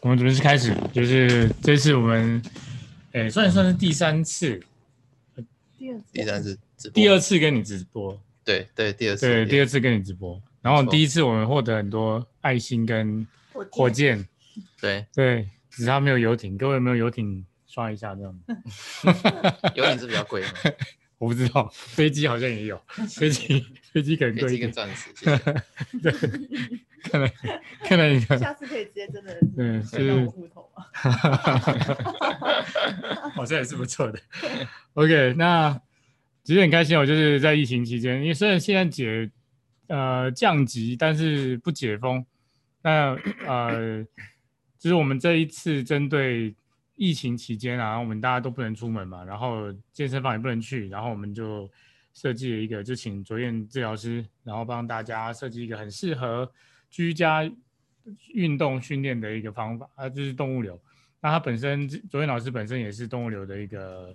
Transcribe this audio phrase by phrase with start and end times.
[0.00, 2.42] 我们准备开始，就是这次我们，
[3.12, 4.60] 哎，算算是第三次，
[5.78, 9.78] 第二次，第三次直播，第二次跟你直播，对对，第二次，对，第二次。
[9.80, 10.40] 跟你直播。
[10.60, 13.26] 然后第一次我们获得很多爱心跟
[13.70, 14.26] 火箭，
[14.80, 15.04] 对。
[15.12, 18.40] 对，只是他没有游艇，各位有没有游艇刷一下这样？
[19.74, 20.48] 游艇是比较贵吗？
[21.22, 22.76] 我不知道，飞机好像也有，
[23.08, 24.48] 飞机飞机可能贵一点。
[24.48, 25.38] 飞机跟钻石，谢 谢
[26.02, 26.12] 对，
[27.04, 27.32] 看来
[27.84, 30.84] 看来你 下次可以直接真的对，就是户头嘛，
[33.36, 34.18] 好像也是不错的。
[34.94, 35.80] OK，那
[36.42, 39.30] 其实很开心哦，就是在疫情期间，因为虽然现在解
[39.86, 42.26] 呃降级，但是不解封。
[42.82, 44.04] 那呃，
[44.76, 46.52] 就是我们这一次针对。
[47.04, 51.68] 疫情期间啊，我们大家都不能出门嘛，然后健身房也不能去，然后我们就
[52.14, 56.48] 设计了一个，就请卓燕治疗师，然后帮大家设计一个很适合
[56.88, 57.42] 居家
[58.32, 60.80] 运动训练的一个方法，啊，就是动物流。
[61.20, 64.14] 那他本身卓彦老师本身也是动物流的一个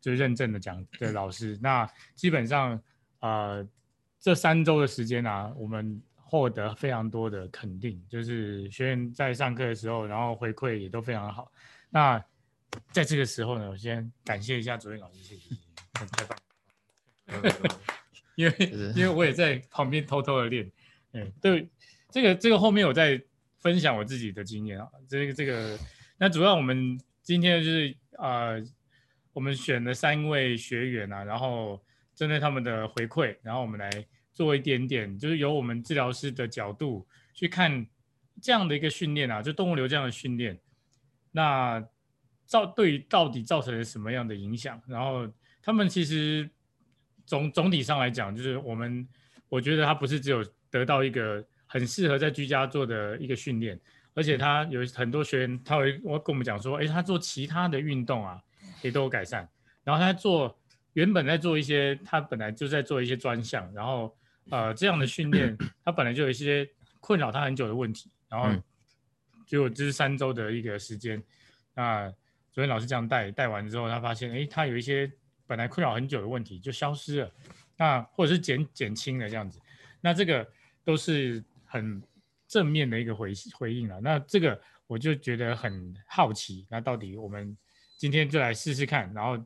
[0.00, 1.56] 就认证的讲的老师。
[1.62, 2.80] 那基本上
[3.20, 3.64] 呃
[4.18, 11.48] 这三周的时间啊，我们获得非常多的肯定，就是学员在上课的时候，然后回馈也都非常好。
[11.94, 12.20] 那
[12.90, 15.54] 在这个时候呢，我先感谢一下主任老师，谢谢，
[15.92, 16.36] 太棒
[17.40, 17.80] 了。
[18.34, 18.54] 因为
[18.96, 20.68] 因为我也在旁边偷偷的练，
[21.12, 21.68] 嗯，对，
[22.10, 23.22] 这个这个后面我在
[23.60, 25.78] 分享我自己的经验啊，这个这个，
[26.18, 28.64] 那主要我们今天就是啊、呃，
[29.32, 31.80] 我们选了三位学员啊，然后
[32.16, 33.88] 针对他们的回馈，然后我们来
[34.32, 37.86] 做一点点，就是由我们治疗师的角度去看
[38.42, 40.58] 这样的一个训练啊，就动物流这样的训练。
[41.36, 41.84] 那
[42.46, 44.80] 造对于到底造成了什么样的影响？
[44.86, 45.28] 然后
[45.60, 46.48] 他们其实
[47.26, 49.08] 总总体上来讲，就是我们
[49.48, 53.80] 我觉得他不是只有得到一个很适合在居家做的一个训练，
[54.14, 58.40] 而且他有很多学员他会我跟我们讲说，诶，他做其他的运动啊
[58.80, 59.48] 也都有改善。
[59.82, 60.56] 然后他做
[60.92, 64.16] 原本在做一些他本来就在做一些专项，然后
[64.50, 66.70] 呃这样的训练 他本来就有一些
[67.00, 68.48] 困扰他很久的问题，然后。
[69.46, 71.22] 就这是三周的一个时间，
[71.74, 72.08] 那
[72.52, 75.10] 昨天老师这样带带完之后，他发现，哎，他有一些
[75.46, 77.30] 本来困扰很久的问题就消失了，
[77.76, 79.60] 那或者是减减轻了这样子，
[80.00, 80.48] 那这个
[80.84, 82.02] 都是很
[82.46, 84.00] 正面的一个回回应了。
[84.00, 87.56] 那这个我就觉得很好奇，那到底我们
[87.98, 89.36] 今天就来试试看，然后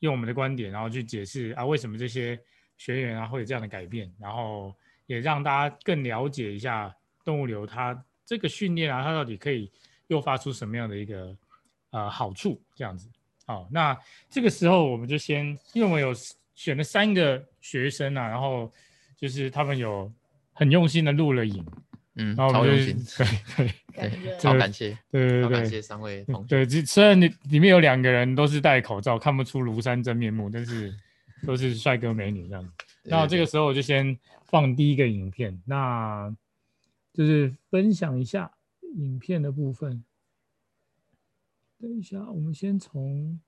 [0.00, 2.38] 用我们的观点，然后去解释啊，为什么这些
[2.76, 4.74] 学员啊会有这样的改变，然后
[5.06, 6.94] 也让大家更了解一下
[7.24, 8.04] 动物流它。
[8.26, 9.70] 这个训练啊，它到底可以
[10.06, 11.36] 诱发出什么样的一个
[11.90, 12.60] 呃好处？
[12.74, 13.08] 这样子，
[13.46, 13.96] 好，那
[14.30, 16.12] 这个时候我们就先，因为我们有
[16.54, 18.72] 选了三个学生啊，然后
[19.16, 20.10] 就是他们有
[20.52, 21.64] 很用心的录了影，
[22.14, 23.26] 嗯，然后我们就对
[23.96, 26.64] 对对，超感谢，对对对，感谢三位同学。
[26.64, 30.94] 对，虽然你里面有两个人都是戴口罩，看不出庐山真面目，但是
[31.46, 32.70] 都是帅哥美女这样子。
[33.02, 36.34] 那这个时候我就先放第一个影片，那。
[37.14, 38.58] 就是分享一下
[38.96, 40.04] 影片的部分。
[41.78, 43.40] 等一下，我们先从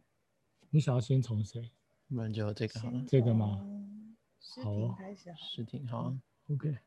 [0.70, 1.70] 你想要先从谁？
[2.08, 3.04] 我们就这个好了。
[3.08, 3.58] 这个吗？
[4.62, 5.34] 好，开始。
[5.36, 6.16] 视频好。
[6.48, 6.78] OK。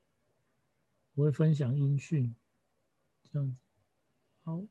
[1.16, 2.34] 我会分享音讯，
[3.29, 3.57] 这样子。
[4.44, 4.63] 好。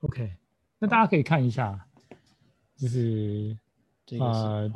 [0.00, 0.36] OK。
[0.80, 1.88] 那大家可以看一下，
[2.76, 3.56] 就是
[4.20, 4.68] 啊，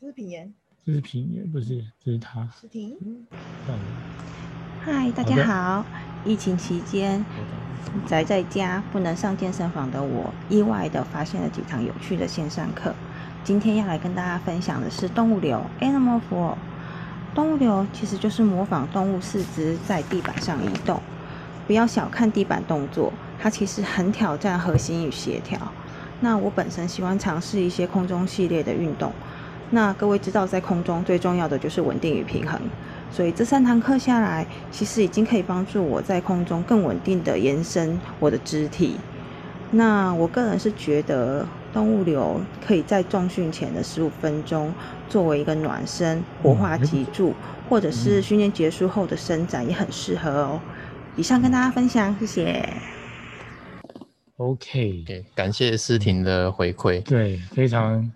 [0.00, 0.54] 这是品言。
[0.86, 2.46] 这是平野，不是，这是他。
[2.60, 2.94] 是婷。
[4.84, 5.82] 嗨，大家好。
[6.26, 7.24] 疫情期间
[8.06, 12.94] 宅在家不能上健身房的我，意外的发现了几堂有趣的线上课。
[13.42, 16.56] 今天要来跟大家分享的是动物流 （Animal Flow）。
[17.34, 21.00] 动物流其实就是模仿动物四肢在地板上移动。
[21.66, 25.58] 不要小看地板动作，它其实很挑战核心与协调。
[26.20, 29.10] 那我本身喜欢尝试一些空中系列的运动。
[29.74, 32.60] 那各位知道，在空中最重要的就是稳定与平衡，
[33.10, 38.96] 所以这三堂课下来，其实已经可以帮助我在空中更稳定的延伸我的肢体。
[39.72, 44.72] 那我个人是觉得动物流可以在重训前的十五分钟
[45.08, 47.34] 作为一个暖身，活化脊柱，
[47.68, 50.60] 或者是训练结束后的伸展也很适合哦。
[51.16, 52.68] 以上跟大家分享，谢谢。
[54.36, 58.08] OK，感谢思婷的回馈，对，非常。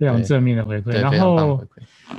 [0.00, 1.62] 非常正面的回馈，然后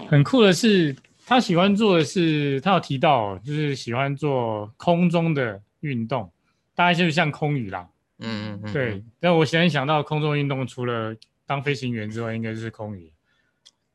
[0.07, 0.95] 很酷的是，
[1.25, 6.31] 他喜欢做的是，他有提到，就是喜欢做空中的运动，
[6.75, 7.89] 大概就是像空雨啦。
[8.19, 8.71] 嗯嗯嗯。
[8.71, 11.15] 对，但我现在想到空中运动，除了
[11.47, 13.11] 当飞行员之外，应该就是空雨。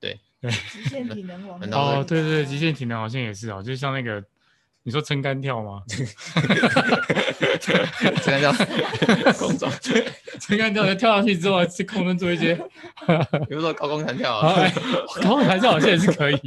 [0.00, 0.50] 对对。
[0.50, 1.60] 极限体能王。
[1.70, 4.20] 哦，对对对，极限体能好像也是哦，就像那个
[4.82, 5.84] 你说撑杆跳吗？
[8.22, 9.70] 撑杆 跳，空中
[10.40, 12.54] 撑杆跳，跳上去之后在空中做一些，
[13.48, 14.72] 比如说高空弹跳、啊哎，
[15.22, 16.40] 高空弹跳好像也是可以。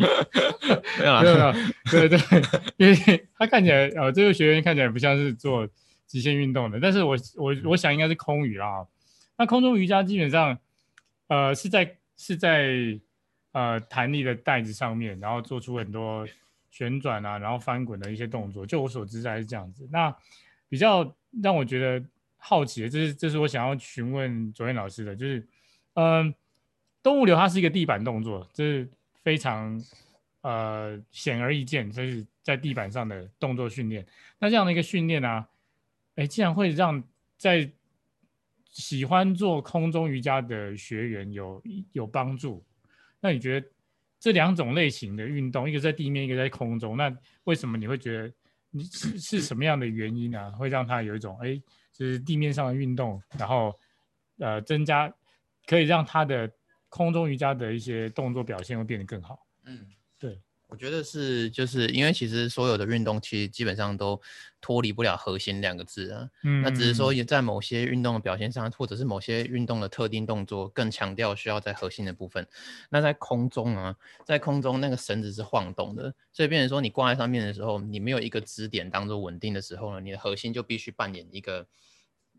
[0.99, 1.53] 没有没有，
[1.91, 2.19] 对对，
[2.77, 5.67] 因为他看起来，呃，这个学员看起来不像是做
[6.05, 8.85] 极限运动的，但是我我我想应该是空余啦。
[9.37, 10.57] 那空中瑜伽基本上，
[11.27, 12.69] 呃，是在是在
[13.51, 16.27] 呃弹力的带子上面，然后做出很多。
[16.71, 19.89] 旋转啊，然后翻滚的一些动作，就我所知还是这样子。
[19.91, 20.15] 那
[20.69, 22.05] 比较让我觉得
[22.37, 25.45] 好奇的，这是这是我想要询问卓彦老师的，就是，
[25.95, 26.33] 嗯，
[27.03, 28.87] 动物流它是一个地板动作，这是
[29.23, 29.77] 非常
[30.41, 34.05] 呃显而易见，就是在地板上的动作训练。
[34.39, 35.45] 那这样的一个训练啊，
[36.15, 37.03] 哎，竟然会让
[37.37, 37.69] 在
[38.71, 41.61] 喜欢做空中瑜伽的学员有
[41.91, 42.63] 有帮助，
[43.19, 43.67] 那你觉得？
[44.21, 46.97] 这两种类型的运动，一个在地面，一个在空中。
[46.97, 47.09] 那
[47.45, 48.29] 为什么你会觉得
[48.71, 50.51] 你是是什么样的原因、啊？
[50.51, 51.61] 会让他有一种哎，
[51.91, 53.73] 就是地面上的运动，然后
[54.37, 55.11] 呃增加
[55.65, 56.51] 可以让他的
[56.87, 59.45] 空中瑜伽的一些动作表现会变得更好。
[59.65, 59.87] 嗯，
[60.69, 64.21] 我觉得是，就是因为其实所有的运动其实基本上都
[64.61, 66.29] 脱离不了核心两个字啊。
[66.43, 72.47] 嗯，那只是说也在某些运动的表现上，或者是某些运动的特定动作更强调需要在核心的部分。
[72.89, 81.67] 那在空中啊，在空中那个绳子是晃动的，所以变成说你挂在上面的时候，你没有一个支点当做稳定的时候呢，你的核心就必须扮演一个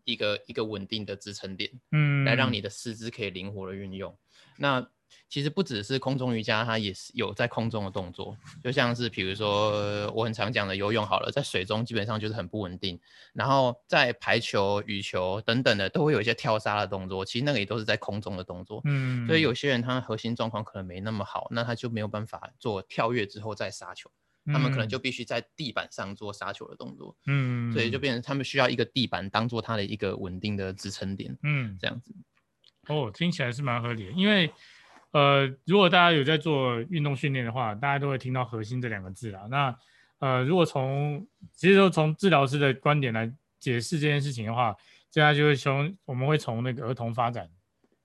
[0.05, 4.17] 一个一个稳定的支撑点，嗯，来让你的四肢可以灵活的运用。
[4.57, 4.89] 那
[5.29, 12.99] 其实不只是空中瑜伽，它也是有在空中的动作，就像是比如说我很常讲的游泳好了，在水中基本上就是很不稳定，
[13.33, 18.81] 然后在排球、羽球等等的都会有一些跳杀的动作，其实那个也都是在空中的动作。
[18.83, 24.11] 嗯，所以有些人他的核心状况可能没那么好，那他就没有办法做跳跃之后再杀球，
[24.47, 27.15] 他们可能就必须在地板上做杀球的动作。
[27.27, 31.37] 嗯，所以就变成他们需要一个地板当做他的一个稳定的支撑点。
[31.43, 32.13] 嗯，这样子。
[32.87, 34.51] 哦，听起来是蛮合理的，因为。
[35.11, 39.43] 呃，如果大家有在做运动训练的话，大家都会听到“核心”这两个字啊。
[39.49, 39.77] 那
[40.19, 43.29] 呃，如果从其实说从治疗师的观点来
[43.59, 44.73] 解释这件事情的话，
[45.09, 47.49] 接下来就会从我们会从那个儿童发展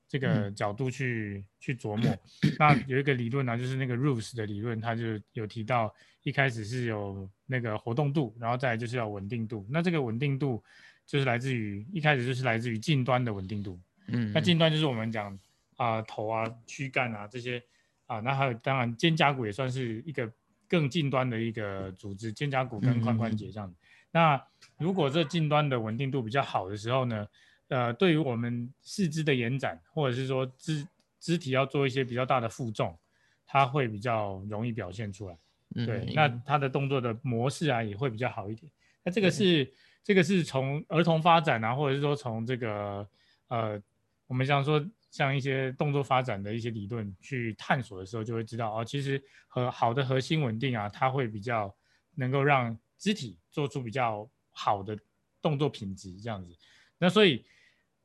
[0.08, 2.16] 这个角度去、嗯、去琢磨。
[2.58, 5.94] 那有一个理论呢、啊，就是那个 Ruth 的理论，它就有提到
[6.24, 9.64] 一开始是有那个活动度，然后再来就是要稳定度。
[9.70, 10.60] 那这个稳定度
[11.06, 13.78] 就是来自于一开始就是来自于近端的稳定度。
[14.08, 15.38] 嗯，那近端就是我们讲。
[15.76, 17.62] 啊，头啊，躯干啊，这些
[18.06, 20.30] 啊，那还有当然肩胛骨也算是一个
[20.68, 23.68] 更近端的一个组织，肩胛骨跟髋关节这样。
[23.68, 23.76] 嗯嗯，
[24.12, 24.46] 那
[24.78, 27.26] 如果这近端的稳定度比较好的时候呢，
[27.68, 30.86] 呃，对于我们四肢的延展，或者是说肢
[31.20, 32.98] 肢体要做一些比较大的负重，
[33.46, 35.36] 它会比较容易表现出来。
[35.84, 38.72] 对，那它的动作的模式啊也会比较好一点。
[39.04, 39.68] 那这个是、嗯、
[40.02, 43.06] 这个是从儿童发展啊，或者是说从这个
[43.48, 43.78] 呃，
[44.26, 44.82] 我们想说。
[45.16, 51.74] 像一些动作发展的一些理论去探索的时候，就会知道哦，其实和好的核心稳定啊，它会比较
[52.16, 54.94] 能够让肢体做出比较好的
[55.40, 56.54] 动作品质这样子。
[56.98, 57.42] 那所以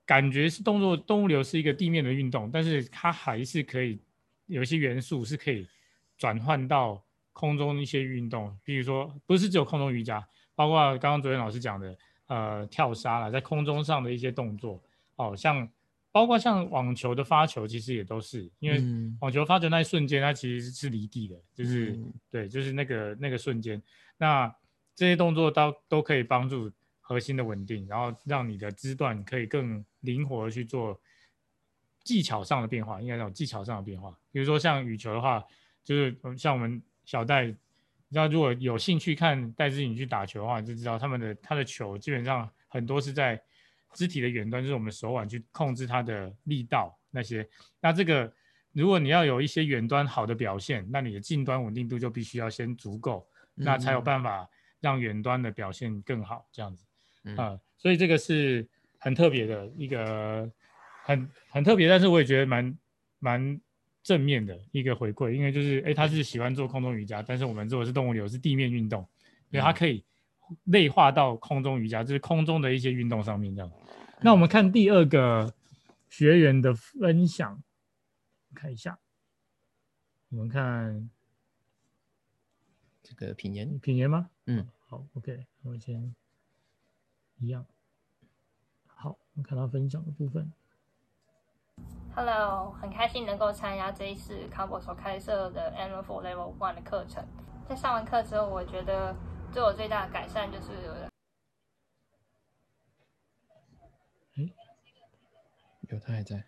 [0.06, 4.00] 感觉是动作动物流是一个地面的运动，但是它还是可以
[4.46, 5.68] 有一些元素是可以
[6.18, 7.04] 转换到
[7.34, 10.26] 空中一些运动，比如说不是只有空中瑜伽，
[10.56, 11.98] 包括刚刚卓彦老师讲的
[12.28, 14.82] 呃跳沙啦，在空中上的一些动作，
[15.18, 15.70] 哦像。
[16.14, 18.84] 包括像网球的发球，其实也都是因为
[19.22, 23.82] 网球发球那一瞬间，它其实是离地的，就是、嗯、对，就是那个那个瞬间。
[24.18, 24.54] 那
[24.94, 31.00] 这些动作都都可以帮助核心的稳定，然后让你的肢段可以更灵活的去做
[32.04, 34.14] 技巧上的变化，应该讲技巧上的变化。
[34.34, 35.42] 比如说像羽球的话，
[35.82, 37.54] 就是像我们小戴，你
[38.12, 43.42] 知道如果有兴趣看戴志颖去打球的话，就知道他们的他的球基本上很多是在。
[43.94, 47.48] 肢体的远端就是我们手腕去控制它的力道那些，
[47.82, 48.32] 那这个
[48.72, 56.86] 如果你要有一些远端好的表现，那你的近端稳定度就必须要先足够，那才有办法让远端的表现更好，这样子，
[57.36, 58.68] 啊、呃，所以这个是
[58.98, 60.50] 很特别的一个
[61.04, 62.78] 很很特别，但是我也觉得蛮
[63.20, 63.62] 蛮
[64.04, 69.08] 正面的一个回馈，因为就是哎，他是喜欢做空中瑜伽，但是我们做的是动物流，是地面运动，
[69.50, 70.04] 因为它可以。
[70.64, 73.72] 内化到空中瑜伽，就是空中的一些运动上面这样。
[74.22, 75.54] 那我们看第二个
[76.10, 77.62] 学员的分享，
[78.54, 79.00] 看一下。
[80.30, 81.10] 我们看
[83.02, 84.30] 这个品言，品言吗？
[84.46, 86.16] 嗯，好，OK，我们先
[87.40, 87.66] 一样。
[88.88, 90.52] 好，我们看到分享的部分。
[92.16, 97.26] Hello，很开心能够参加这一次康博所开设的 Animal Flow Level One 的课程。
[97.68, 99.16] 在上完课之后，我觉得。
[99.54, 100.72] 对我最大的改善就是，
[104.38, 104.50] 哎，
[105.90, 106.46] 有他还在。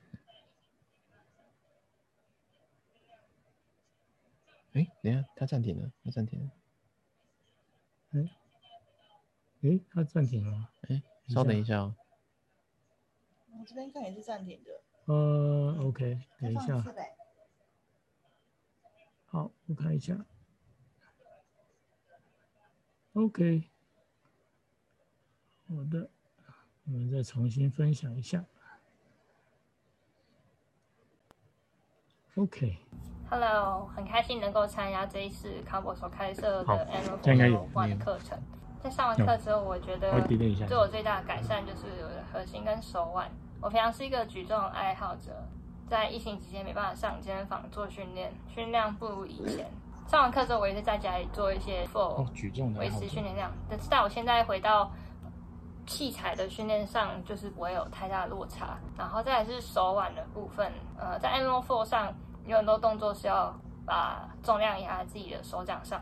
[4.71, 6.49] 哎，等下，他暂停了，他暂停了。
[8.11, 8.21] 哎，
[9.63, 10.71] 哎，他暂停了。
[10.89, 11.95] 哎，稍等一下哦。
[13.59, 14.81] 我这边看也是暂停的。
[15.05, 16.81] 呃，OK，等一下。
[19.25, 20.25] 好，我看一下。
[23.13, 23.69] OK，
[25.67, 26.09] 好的，
[26.85, 28.43] 我们再重新分享一下。
[32.33, 32.79] OK。
[33.29, 36.87] Hello，很开心能够参加这一次康博所开设的
[37.23, 38.41] Emerald One 课程。
[38.81, 40.19] 在上完课之后，我觉得
[40.67, 43.29] 对我最大的改善就是我的核心跟手腕。
[43.61, 45.47] 我平常是一个举重爱好者，
[45.87, 49.69] 在疫情期间没办法上健身房做训练，训练量不如以前。
[50.07, 53.51] 上完课之后，我也是在家里做一些 for 举重维持训练量。
[53.69, 54.91] 但是在我现在回到
[55.85, 58.77] 器材的训练上，就是不会有太大的落差。
[58.97, 62.13] 然后再来是手腕的部分，呃，在 Emerald Four 上。
[62.45, 66.01] 有很多动作是要把重量压在自己的手掌上，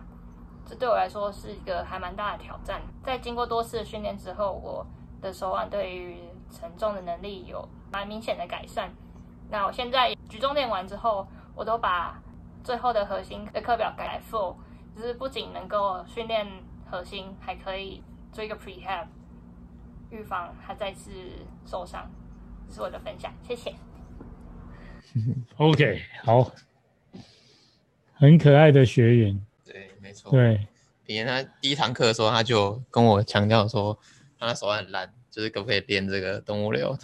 [0.66, 2.82] 这对我来说是一个还蛮大的挑战。
[3.04, 4.84] 在经过多次的训练之后，我
[5.22, 6.18] 的手腕对于
[6.50, 8.92] 承重的能力有蛮明显的改善。
[9.52, 12.20] 那我现在举重练完之后，我都把
[12.64, 14.56] 最后的核心的课表改来 full，
[14.96, 16.48] 就是不仅能够训练
[16.90, 19.08] 核心，还可以做一个 prehab，
[20.10, 21.12] 预防他再次
[21.66, 22.10] 受伤。
[22.68, 23.74] 这是我的分享，谢谢。
[25.58, 26.52] OK，好，
[28.14, 29.46] 很可爱的学员。
[29.66, 30.32] 对，没错。
[30.32, 30.68] 对，
[31.06, 33.98] 以前他第一堂课的时候，他就跟我强调说，
[34.40, 36.96] 他手腕很烂，就是可不可以练这个动物流？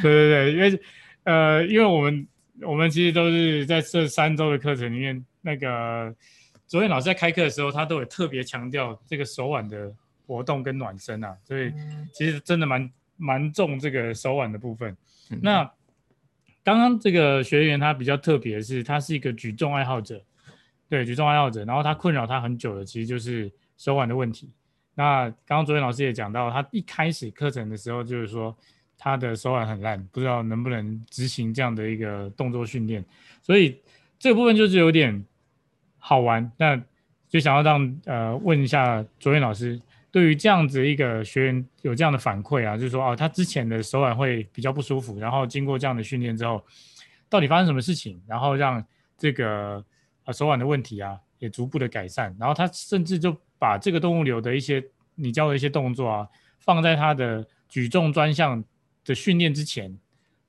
[0.00, 0.80] 对对对，因为
[1.24, 2.28] 呃，因为我们
[2.62, 6.14] 我们其实都是在这三周的课程里面，那个
[6.66, 9.92] 昨天老师在开课的时候，他都有特别强调这个手腕的
[10.26, 11.72] 活动跟暖身啊，所以
[12.12, 14.96] 其实真的蛮蛮重这个手腕的部分。
[15.42, 15.68] 那
[16.62, 20.22] 刚刚这个学员他比较特别的是，他是一个举重爱好者，
[20.88, 21.64] 对，举重爱好者。
[21.64, 24.50] 然后他困扰他很久的，其实就是手腕的问题。
[24.94, 28.56] 那刚刚昨天老师也讲到，他一开始课程的时候就是说
[28.98, 33.04] 他的手腕很烂，不知道能不能执行这样的一个动作训练。
[33.42, 33.80] 所以
[34.18, 35.24] 这个部分就是有点
[35.98, 36.80] 好玩，那
[37.28, 39.80] 就想要让呃问一下卓远老师。
[40.10, 46.64] 对于这样子一个学员有这样的反馈啊，就是说哦，他之前的手腕会比较不舒服，然后经过这样的训练之后，
[47.28, 48.80] 到底发生什么事情，然后让
[49.18, 49.84] 这个
[50.24, 54.80] 呃手腕的问题啊也逐步的改善，然后他甚至就把这个动物流的一些
[55.16, 56.28] 你教的一些动作啊，
[56.60, 58.62] 放在他的举重专项
[59.04, 59.96] 的训练之前，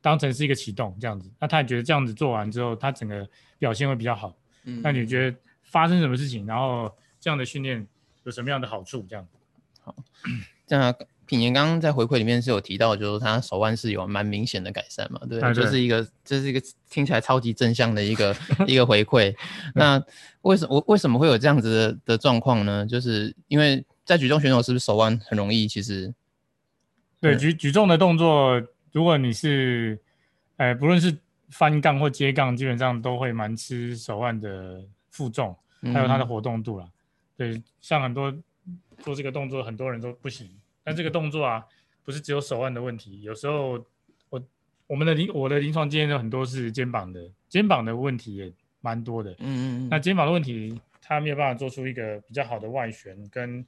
[0.01, 4.35] 当成是一个启动这样子，那他也觉得这样子做完之后，他整个表现会比较好。
[4.63, 7.85] 嗯，那你觉得发生什么事情，然后这样的训练
[8.23, 9.05] 有什么样的好处？
[9.09, 9.31] 这样子？
[9.81, 9.95] 好，
[10.65, 10.95] 这样
[11.27, 18.35] 品言刚刚在回馈里面是有提到，就是他手腕是有蛮明显的改善嘛，对，就是一个这是一个听起来超级正向的一个
[18.67, 19.35] 一个回馈。
[19.73, 19.99] 那
[20.41, 22.85] 为什么为什么会有这样子的的状况呢？
[22.85, 25.67] 就是因为在举重选手是不是手腕很容易？
[25.67, 26.13] 其实
[27.19, 29.99] 对举举重的动作，如果你是
[30.57, 31.17] 哎不论是
[31.49, 35.55] 翻杠或接杠，基本上都会蛮吃手腕的负重，
[35.93, 36.87] 还有它的活动度啦。
[37.35, 38.33] 对，像很多。
[38.99, 40.49] 做这个动作很多人都不行，
[40.81, 41.61] 但这个动作啊，
[42.01, 43.73] 不是只有手腕的问题，有时候
[44.29, 44.41] 我
[44.87, 49.31] 我们的临我的临床经验有很多是肩膀的，肩膀的问题也蛮多的。
[49.39, 49.89] 嗯嗯。
[49.89, 53.63] 那肩膀的问题，他没有办法做出一个比较好的外旋跟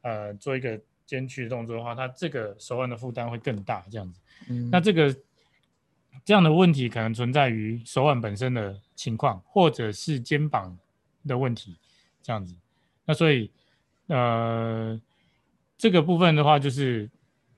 [0.00, 4.20] 呃做一个肩屈的动作的话，它这个手腕的负担会更大，这样子。
[4.48, 4.68] 嗯。
[4.70, 5.14] 那这个
[6.24, 10.76] 这样的问题可能存在于手腕本身的情况，或者是肩膀
[11.26, 11.76] 的问题，
[12.22, 12.54] 这样子。
[13.04, 13.50] 那所以。
[14.08, 15.00] 呃，
[15.78, 17.08] 这个部分的话，就是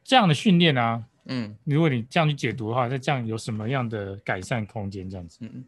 [0.04, 5.10] 这样的训练啊，嗯，如果你这样去解读的话，那这样有什么样的改善空间？
[5.10, 5.64] 这样子，嗯，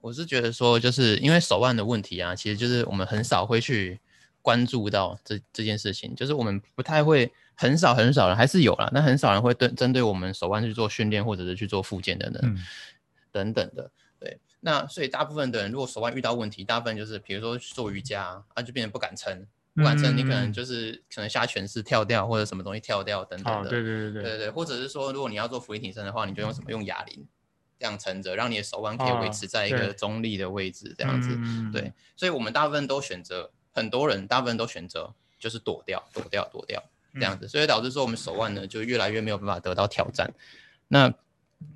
[0.00, 4.00] 我是觉得说，就是因为手腕的问题啊，其实就是我们很少会去
[4.44, 12.58] 关注到这这件事情，就是我们不太会，很少很少人还是有啦，那很少人会对针对我们手腕去做训练，或者是去做复健等等、嗯、
[13.32, 19.46] 等等的，对，那所以大部分的人如果手腕遇到问题，大部分就是比如说做瑜伽啊，就变得不敢撑。
[19.76, 24.22] 不敢撑你可能就是可能下犬式跳掉或者什么东西跳掉等等的，哦、对对对对。
[24.22, 27.26] 对对，或者是说如果你要做伏地挺身的话，你就用什么用哑铃
[27.76, 36.82] 这样撑着，让你的手腕可以维持在一个中立的位置，这样子，哦、对，所以我们大部分都选择，很多人大部分都选择就是躲掉躲掉躲掉
[37.14, 40.32] 这样子，所以导致说我们手腕呢就越来越没有办法得到挑战。
[40.88, 41.12] 那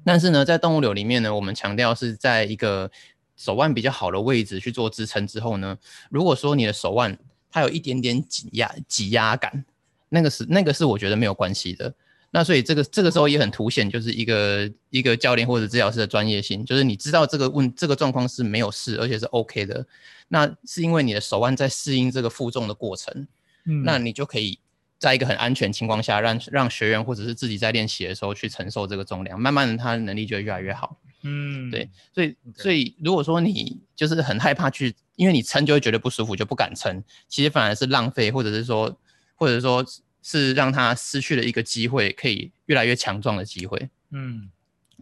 [0.05, 2.91] 但是呢，在动物流里面呢，我们强调是在一个
[3.37, 5.79] 手腕比较好的位置去做支撑之后呢，
[6.11, 7.19] 如果说你的手腕
[7.51, 9.65] 它有一点点挤压挤压感，
[10.09, 11.95] 那个是那个是我觉得没有关系的。
[12.31, 19.87] 那所以这个这个时候也很凸显就是一个一个教练或者治疗师的专业性，就是你知道这个问这个状况是没有事，而且是 OK 的，
[20.29, 23.27] 那是因为你的手腕在适应这个负重的过程，
[23.65, 24.59] 嗯，那你就可以
[24.99, 38.99] 在一个很安全情况下让让学员或者是自己在练习的时候去承受这个重量，慢慢的他的能力就会越来越好，嗯，对，所以所以如果说你就是很害怕去，因为你撑就会觉得不舒服就不敢撑，其实反而是浪费，或者是说
[39.35, 39.85] 或者说。
[40.21, 43.89] 是让他失去了一个机会，可以越来越强壮的机会。
[44.11, 44.51] 嗯，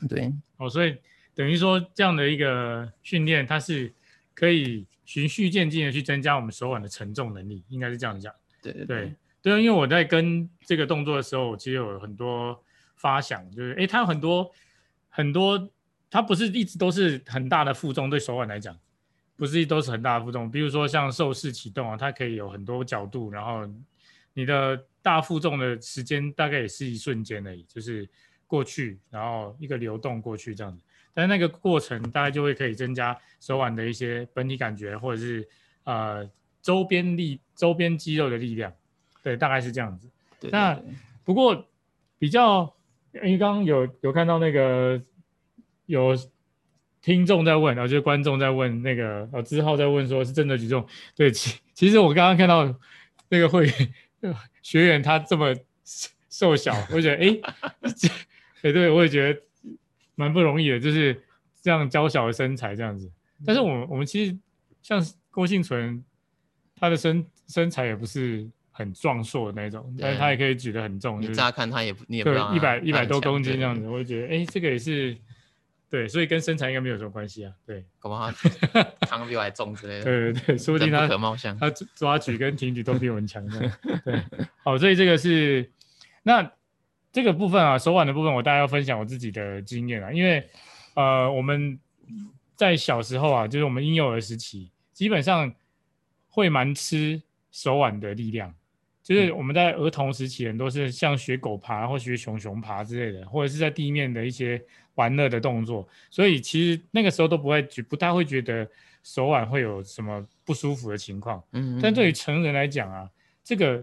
[0.09, 0.33] 对。
[0.59, 0.95] 哦，所以
[1.35, 3.92] 等于说这样的一个训练，它是
[4.35, 8.30] 可以循序渐进的去增加我们手腕的承重能力，应该是这样讲。
[8.60, 12.62] 对对对对，因为我在跟这个动作的时候，其实有很多
[12.96, 14.50] 发想，就是诶，它有很多
[15.08, 15.70] 很多，
[16.10, 18.78] 它不是一直都是很大的负重，对手腕来讲，
[19.36, 20.50] 不是一直都是很大的负重。
[20.50, 23.66] 比如说像受式启动啊，它可以有很多角度，然后
[24.34, 24.84] 你的。
[25.06, 28.10] 大负重的时间大概也是一瞬间而已，就是
[28.44, 30.82] 过去，然后一个流动过去这样子。
[31.16, 35.49] 但那个过程大概就会可以增加手腕的一些本体感觉，或者是
[35.85, 36.28] 呃
[36.61, 38.70] 周边力、周边肌肉的力量。
[39.23, 40.11] 对，大概是这样子。
[40.38, 40.78] 对对对，那
[41.25, 41.66] 不过
[42.18, 42.76] 比较，
[43.14, 45.00] 因为刚刚有有看到那个
[45.87, 46.14] 有
[47.00, 50.87] 听众在问，然后就是观众在问那个呃志浩在问说，是真的举重？
[51.14, 52.78] 对，其其实我刚刚看到
[53.30, 53.94] 那个会员。
[54.61, 55.54] 学员他这么
[56.28, 57.38] 瘦小，我觉得哎，
[58.62, 59.40] 哎， 对，我也觉得
[60.16, 61.23] 蛮不容易的，就是
[61.62, 63.08] 这样娇小的身材这样子。
[63.46, 64.37] 但是我们我们其实
[64.82, 66.04] 像郭幸存，
[66.75, 71.23] 他的身身材也不是很壮硕的那种，但是他也可以举得很重。
[71.23, 75.16] 你乍看他也你也不知道，一百一百多公斤这样子，我就觉得哎，这个也是。
[75.88, 77.52] 对，所以跟身材应该没有什么关系啊。
[77.64, 78.28] 对，搞不好
[79.08, 80.04] 扛比我还重之类的。
[80.04, 83.46] 对对对，说不定他他抓举跟挺举都比我们强。
[84.04, 84.20] 对，
[84.64, 85.70] 好，所以这个是
[86.25, 86.42] 那
[87.16, 90.12] 这个部分啊，手腕的部分，我大概要分享我自己的经验啊。
[90.12, 90.47] 因为
[90.93, 91.80] 呃，我们
[92.54, 95.50] 在小时候啊，就是我们婴幼儿时期，基本上
[96.28, 98.54] 会蛮吃手腕的力量。
[99.02, 104.62] 就是我们在儿童时期，很多是像学狗爬或学熊熊爬之类的，或者是在地面的一些
[104.97, 108.69] 玩乐的动作，所以其实那个时候都不会觉不太会觉得
[109.02, 111.43] 手腕会有什么不舒服的情况。
[111.52, 113.10] 嗯，但对于成人来讲啊，
[113.43, 113.82] 这个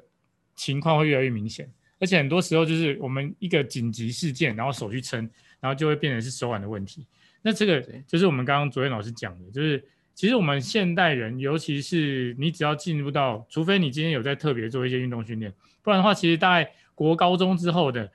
[0.54, 1.68] 情况会越来越明显，
[2.04, 5.30] 而且很多时候就是我们一个紧急事件，然后手去撑，
[5.62, 7.08] 然后就会变成是手腕的问题。
[7.42, 9.82] 那这个就是我们刚刚昨天老师讲的，就是。
[10.16, 18.12] 其实我们现代人，尤其是你只要进入到，除非你今天有在特别做一些运动训练，不然的话，其实大概国高中之后的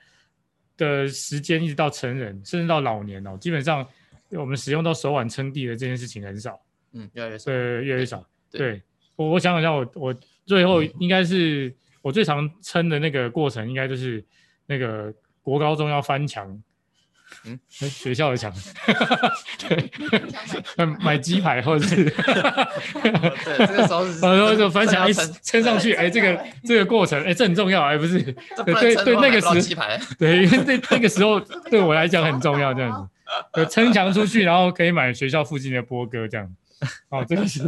[0.77, 3.85] 的时间，一直到成人，甚至到老年哦，基本上
[4.29, 6.61] 我们使用到手腕撑地的这件事情很少。
[6.93, 7.45] 嗯，越来越少。
[7.47, 8.25] 对，越来越少。
[8.53, 8.83] 对，对
[9.17, 10.15] 我我想想我我
[10.47, 14.25] 最后应该是我最常撑的那个过程，应该就是
[14.67, 16.63] 那个国高中要翻墙。
[17.45, 18.51] 嗯，学校的墙，
[19.69, 19.91] 对，
[20.99, 28.23] 买鸡排或者是，对，这个时候是， 然后就翻墙一撑上去，哎，这个这个过程，哎，这很重要，哎，不是，
[28.65, 29.77] 对对对，那个时，
[30.19, 31.39] 对，因为那那个时候
[31.71, 33.11] 对我来讲很重要，这样
[33.53, 36.51] 子，撑墙出去，然后可以买学校附近的波哥这样，
[37.11, 37.59] 哦，这个是，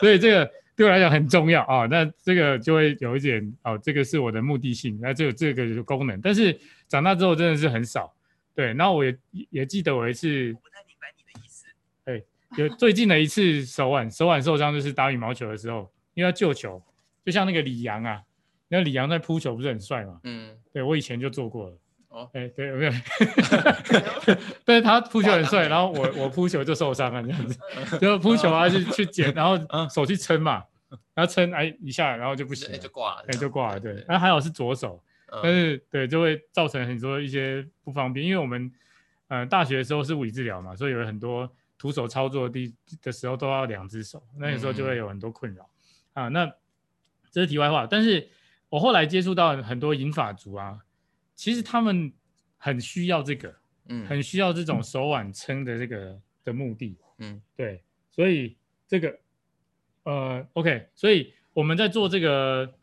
[0.00, 0.50] 所以这个。
[0.76, 8.14] 对我来讲很重要啊，那这个就会有一点哦，这个是我的目的性，那这个这个功能，但是长大之后真的是很少。
[8.54, 9.18] 对，然后我也
[9.50, 11.66] 也记得我一次，我不太明白你的意思。
[12.04, 12.24] 对，
[12.56, 16.82] 有最近的一次手腕手腕受伤，就是打羽毛球的时候，因为要救球，
[17.24, 18.22] 就像那个李阳啊，
[18.68, 20.20] 那李阳在扑球不是很帅嘛？
[20.24, 21.78] 嗯，对我以前就做过了。
[22.16, 22.92] 哦，哎，对，有没有？
[24.64, 27.58] 但是他扑球很帅，然后我我扑球就受伤了，这样子，
[28.00, 29.58] 就扑球啊，去去捡，然后
[29.90, 30.64] 手去撑嘛，
[31.12, 34.98] 然后撑哎一下，然后就不行，就挂了，哎就挂了，对，那还好是左手，
[35.42, 38.72] 但是对就会造成很多一些不方便，因为我们
[39.28, 45.68] 呃大学的时候是物理治疗嘛，所以有很多徒手操作的的时候都要两只手，那个时候就会有很多困扰。
[46.14, 46.28] 啊。
[46.28, 46.50] 那
[47.30, 48.26] 这是题外话，但是
[48.70, 50.78] 我后来接触到很多银发族啊。
[51.36, 52.10] 其实他们
[52.56, 53.54] 很需要这个，
[53.88, 58.56] 嗯，很需要这种手腕撑的这个的目的，嗯，对，所以
[58.88, 59.18] 这个，
[60.04, 62.74] 呃，OK，所以我们在做这个，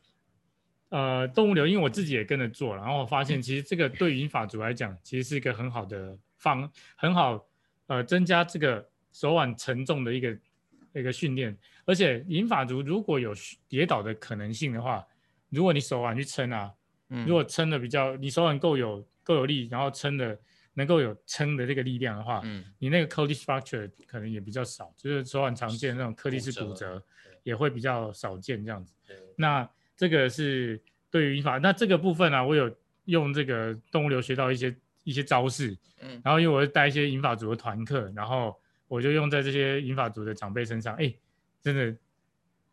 [0.89, 7.43] 呃，动物流，因为我自己也跟着做，然后我发现其实这个对银发族来讲，其实是一个很好的方，很好，
[7.87, 10.37] 呃，增加这个手腕承重的一个
[10.93, 13.33] 一个训练，而且银发族如果有
[13.67, 15.03] 跌倒的可能性的话，
[15.49, 16.71] 如果你手腕去撑啊。
[17.25, 20.37] 如果撑的比较，你手腕够有够有力，然后撑的
[20.73, 27.03] 能够有撑的这个力量的话，嗯，你那个 Cody fracture 可能也比较少，就是手腕常见那种颗粒式骨折
[27.43, 28.93] 也会比较少见这样子。
[29.35, 41.13] 那这个是对于银发，那这个部分呢、啊，我有用这个动物流学到一些一些招式，嗯，然后因为我会带一些银发族的团课，然后我就用在这些银发族的长辈身上，哎，
[41.61, 41.95] 真的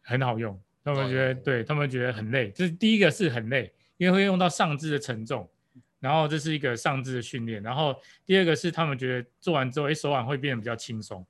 [0.01, 0.59] 很好用。
[0.83, 1.63] 他们觉得，对。
[1.65, 5.47] 他们觉得很累，就是第一个是很累，因为会用到上肢的承重。
[6.01, 11.23] 然后这是一个上肢的训练，然后第二个是他们觉得做完之后，哎，手腕会变得比较轻松，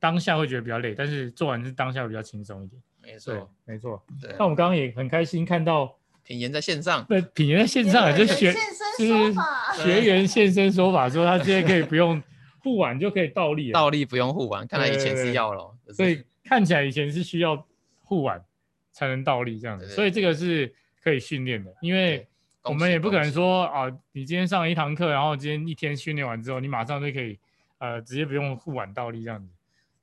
[0.00, 2.82] 当下会觉得比较累，但是做完是当下会比较轻松一点。
[3.00, 4.04] 没错，没错。
[4.20, 4.34] 对。
[4.36, 8.52] 那我们刚刚也很开心看到品言在线上，对，品言在线上，就学
[8.98, 9.34] 就是
[9.80, 12.20] 学员现身说法，说他现在可以不用
[12.64, 17.64] 护腕就可以倒立，倒立不用护腕，看来以前是要了，所以看起来以前是需要
[18.02, 18.44] 护腕
[18.90, 20.74] 才能倒立这样子，所以这个是
[21.04, 22.26] 可以训练的，因为。
[22.66, 27.38] 我们也不可能说啊，你今天上了一堂课，然后今天一天训练完之后，你马上就可以，
[27.76, 29.52] 呃，直接不用护腕倒立这样子，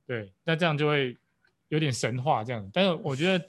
[0.06, 1.16] 对，那这样就会
[1.70, 2.70] 有点神话这样子。
[2.72, 3.44] 但是我觉得，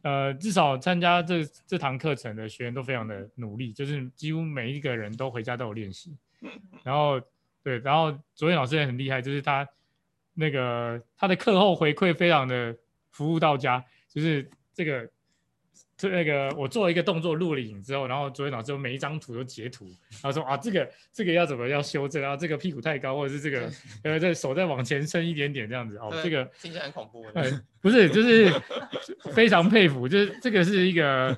[0.00, 6.16] 呃，至少参加这这堂课程的学员都非常的努力，就是几乎每一个人都回家都有练习。
[6.82, 7.20] 然后，
[7.62, 9.68] 对，然后昨天老师也很厉害，就是他
[10.32, 12.74] 那个他的课后回馈非常的
[13.10, 15.06] 服务到家，就是这个。
[15.98, 19.84] 就那个，我做了一个动作录了影之后，然后昨天老师每一张图都截图，
[20.22, 23.68] 然后说啊，这个这个要怎么要修正，然后这个屁股太高，或者是这个
[24.04, 27.26] 呃这手再往前伸一点点这样子哦，这个听起来很恐怖。
[27.34, 28.48] 嗯，不是，就是
[29.34, 31.36] 非常佩服，就是这个是一个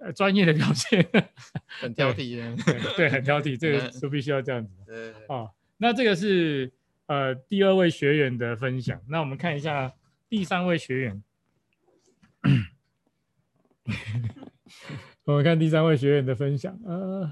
[0.00, 1.06] 呃专业的表现，
[1.80, 4.72] 很挑剔对，对，很挑剔，这个就必须要这样子。
[4.88, 6.68] 对，哦，那这个是
[7.06, 9.92] 呃第二位学员的分享，那我们看一下
[10.28, 11.22] 第三位学员。
[15.24, 17.30] 我们看第三位学员的分享，呃，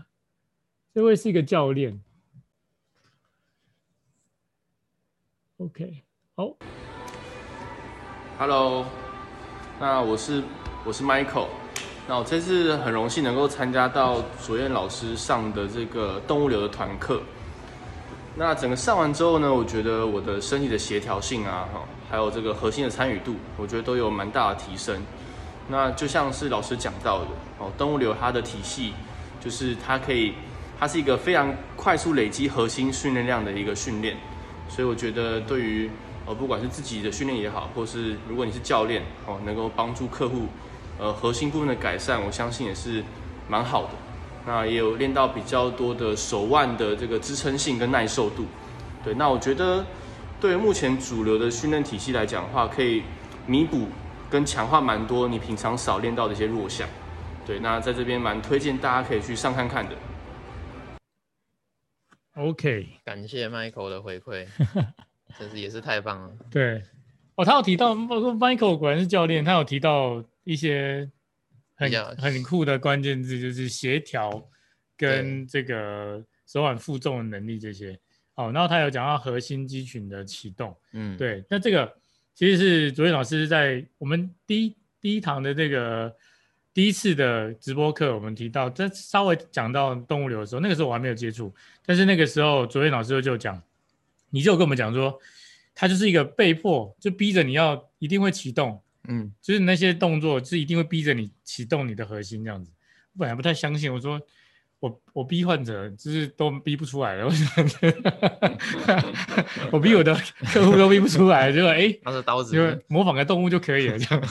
[0.94, 2.00] 这位是一个教练。
[5.58, 6.02] OK，
[6.36, 6.56] 好
[8.38, 8.86] ，Hello，
[9.80, 10.42] 那我是
[10.84, 11.48] 我是 Michael，
[12.06, 17.20] 那我这次很荣幸能够参加到卓彦老师上的这个动物流的团课。
[18.36, 25.02] 那整个上完之后呢，我觉得我的身体的协调性啊，哈，还有这个核心的参与度，我觉得都有蛮大的提升。
[25.70, 27.26] 那就像是老师讲到的
[27.58, 28.94] 哦，动物流它的体系
[29.38, 30.32] 就是它可以，
[30.80, 34.16] 它是一个非常快速累积核心训练量的一个训练，
[34.68, 35.90] 所以我觉得对于
[36.26, 40.46] 呃不管是自己的训练也好，或是如果你是教练哦，能够帮助客户
[40.98, 43.04] 呃核心部分的改善，我相信也是
[43.46, 43.90] 蛮好的。
[44.46, 48.46] 那也有练到比较多的手腕的这个支撑性跟耐受度，
[49.04, 49.84] 对，那我觉得
[50.40, 53.02] 对于目前主流的训练体系来讲的话，可以
[53.44, 53.88] 弥补。
[54.30, 56.86] 跟强化蛮多你平常少练到的一些弱项，
[57.46, 59.96] 对，那在这边蛮推荐大家可以去上看看的。
[62.34, 64.46] OK，感谢 Michael 的回馈，
[65.38, 66.30] 真是也是太棒了。
[66.50, 66.82] 对，
[67.36, 71.10] 哦，他有提到，Michael 果然是教练，他有提到一些
[71.74, 74.46] 很很酷的关键字，就是协调
[74.96, 77.98] 跟这个手腕负重的能力这些。
[78.34, 81.97] 哦，然后他有讲到核心肌群的启动，嗯，对，那这个。
[82.38, 86.14] 其实是卓彦老师在我们第一第一堂的这个
[86.72, 91.52] 第一次的直播课，我们提到，这稍微讲到动物流的时候，那个时候我还没有接触，
[91.84, 93.60] 但是那个时候卓彦老师就讲，
[94.30, 95.18] 你就跟我们讲说，
[95.74, 102.70] 他就是一个被迫就逼着你要一定会启动，嗯，就是那些动作是一定会逼着你启动你的核心这样子，
[103.14, 104.20] 我本来不太相信，我说。
[104.80, 107.26] 我我逼患者就是都逼不出来了，
[109.72, 110.14] 我逼我的
[110.52, 114.24] 客户都逼不出来，结果哎，拿着刀子，就模仿个动物就可以了，这样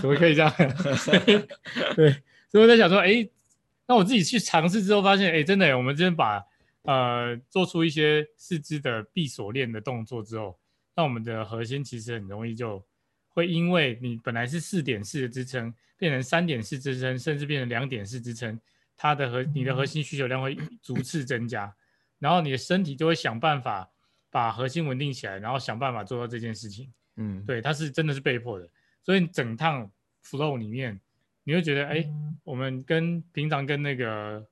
[0.00, 0.52] 怎么可以这样？
[1.96, 2.12] 对，
[2.48, 3.28] 所以我在想说，哎，
[3.88, 6.40] 那我自己去尝试之后发现，哎，真的，我们这边把
[6.82, 10.56] 呃做出一些四肢的闭锁链的动作之后，
[10.94, 12.80] 那我们的核心其实很容易就
[13.30, 18.56] 会因为你本来是四点式的支撑，变成三点式支撑，甚至变成两点式支撑。
[18.96, 21.74] 它的核你的核心需求量会逐次增加，
[22.18, 23.90] 然后你的身体就会想办法
[24.30, 26.92] 把核心稳定起来，然后想办法做到这件事情。
[27.16, 28.68] 嗯，对，它是真的是被迫的，
[29.02, 29.90] 所以整趟
[30.24, 31.00] flow 里面，
[31.44, 32.04] 你会觉得，哎，
[32.42, 34.44] 我们跟平常跟那个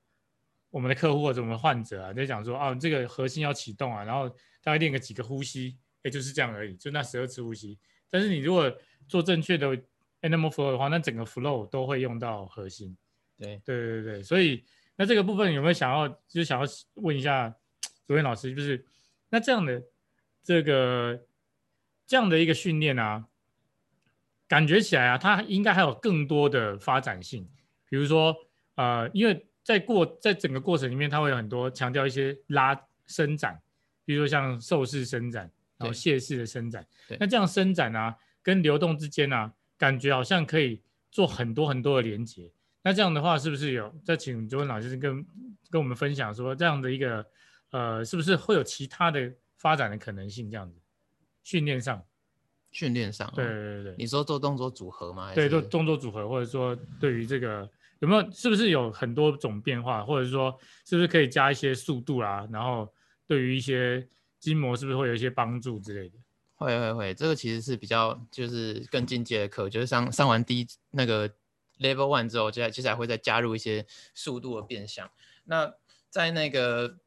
[0.69, 4.29] 我们的客户或者我们的患者啊，在讲说，啊，这个核心要启动啊，然后
[4.61, 7.77] 大概练个几个呼吸，哎，就是这样而已，就那十二次呼吸。
[8.09, 8.71] 但是你如果
[9.07, 9.75] 做正确的
[10.21, 12.95] animal flow 的话，那整个 flow 都会用到核心。
[13.43, 14.63] 对对对对，所以
[14.95, 17.53] 那这个部分有没有想要，就是想要问一下
[18.07, 18.85] 卓彦老师，就是
[19.29, 19.81] 那这样的
[20.43, 21.25] 这个
[22.05, 23.25] 这样的一个训练啊，
[24.47, 27.49] 感觉起来啊，它应该还有更多的发展性。
[27.89, 28.35] 比如说，
[28.75, 33.61] 呃，因为在过在整个过程里面，它会有很多强调一些拉伸展，
[34.03, 36.85] 比如说像兽式伸展，然后蟹式的伸展。
[37.19, 42.51] 那这样伸展啊，跟流动之间啊，感觉好像可以做很多很多的连接。
[42.83, 45.25] 那这样的话，是不是有再请卓文老师跟
[45.69, 47.25] 跟我们分享说，这样的一个
[47.71, 50.51] 呃，是不是会有其他的发展的可能性？
[50.51, 50.77] 这样子
[51.43, 52.03] 训练上，
[52.71, 55.33] 训练上，对对对，你说做动作组合吗？
[55.33, 57.67] 对，做动作组合，或者说对于这个。
[57.99, 58.31] 有没有？
[58.31, 62.45] 是不是有很多种变化，或者说是不是可以加一些速度啊？
[62.51, 62.91] 然后
[63.25, 64.05] 对于一些
[64.41, 66.17] 筋膜，是不是会有一些帮助之类的？
[66.55, 71.33] 会会会，这个其实是比较就是更进阶的课，就是上上完第一那个
[71.83, 75.11] level one 之后，接下来接下来会再加入一些速度的变相。
[75.43, 75.75] 那
[76.09, 76.97] 在那个。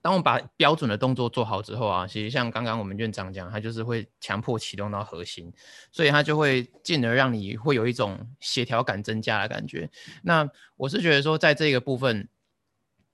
[0.00, 5.52] 当我们把标准的动作做好之后啊，其实像刚刚我们院长讲，他就是会强迫启动到核心，
[5.90, 9.90] 所以他就会进而让你会有一种协调感增加的感觉。
[10.22, 12.28] 那我是觉得说，在这个部分，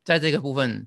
[0.04, 0.86] 在这个部分，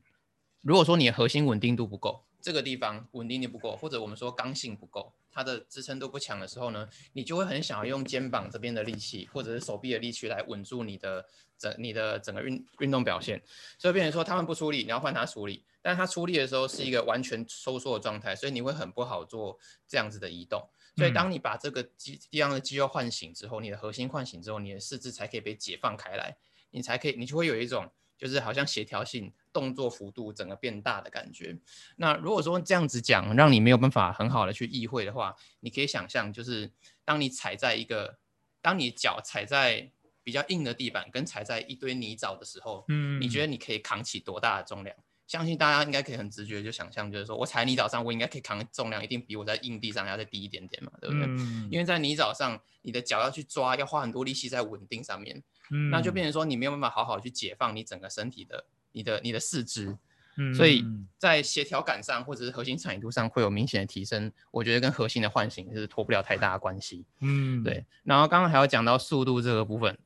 [0.61, 11.23] 如果说你的核心稳定度不够，这个地方稳定度不够，或者我们说刚性不够，它的支撑度不强的时候呢，你就会很想要用肩膀这边的力气，或者是手臂的力气来稳住你的
[11.59, 13.39] 整你的整个运运动表现。
[13.77, 15.63] 所以变成说他们不出力，你要换他出力。
[15.79, 19.55] 但他出力的时候是一个完全收缩的状态，所以你会很不好做
[19.87, 20.67] 这样子的移动。
[20.95, 26.35] 所以当你把这个肌地方的肌肉唤醒之后，你的核心唤醒之后，你的四肢才可以被解放开来，
[26.71, 31.57] 你才可以，你就会有一种就是好像协调性、动作幅度整个变大的感觉。
[31.97, 36.71] 那如果说这样子讲，让你没有办法很好的去意会的话，你可以想象，就是
[37.05, 38.17] 当你踩在一个，
[38.61, 39.91] 当你脚踩在
[40.23, 44.95] 比较硬的地板，跟踩在一堆泥沼的时候，嗯，你觉得你可以扛起多大的重量？
[45.27, 51.25] 相信大家应该可以很直觉就想象，就是说我踩泥沼上，我应该可以扛重量，一定比我在硬地上要再低一点点嘛，对不对？
[51.27, 58.63] 嗯、因为在泥沼上，你的脚要去抓，要花很多力气在稳定上面，嗯、那就变成说你没有办法好好去解放你整个身体的、
[58.93, 59.97] 你的、你的四肢，
[60.37, 60.85] 嗯、所以
[61.17, 64.31] 在协调感上或者是核心参与度上会有明显的提升。
[64.51, 67.03] 我觉得跟核心的唤醒是脱不了太大的关系。
[67.19, 67.83] 嗯，对。
[68.05, 69.97] 然后刚刚还要讲到速度这个部分，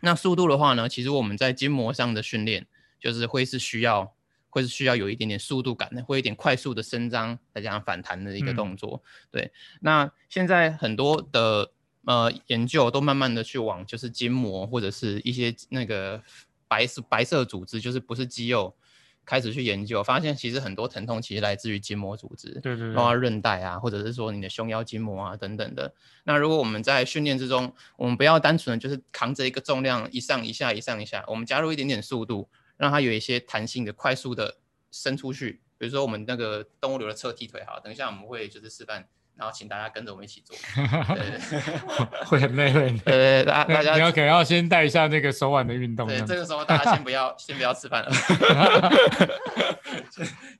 [0.00, 2.66] 那速度的话呢，其实我们在筋膜上的训练
[2.98, 4.13] 就是会是需要。
[4.54, 9.02] 会是需要有一点点速度感的，会有一点快速的伸张，再加上反弹的一个动作。
[9.02, 11.72] 嗯、对，那现在很多的
[12.04, 16.22] 呃研究都慢慢的去往就是筋膜或者是一些那个
[16.68, 18.76] 白色白色组织，就是不是肌肉，
[19.24, 25.92] 开始去研究，发现其实很多疼痛其实来自于筋膜组织，对对对，包括韧带啊，或者是说你的胸腰筋膜啊等等的。
[26.22, 32.48] 那如果我们在训练之中，我们不要单纯的就是扛着一个重量一上一下一上一下，我们加入一点点速度。
[32.76, 34.56] 让它有一些弹性的、快速的
[34.90, 39.06] 伸出去，比如说我们那个动物流的侧踢腿，好，等一下我们会就是示范，
[39.36, 40.56] 然后请大家跟着我们一起做，
[42.26, 43.02] 会很累，会很累。
[43.06, 46.06] 呃，大大家你要可能要先带一下那个手腕的运动。
[46.06, 48.10] 对，这个时候大家先不要，先不要吃饭了。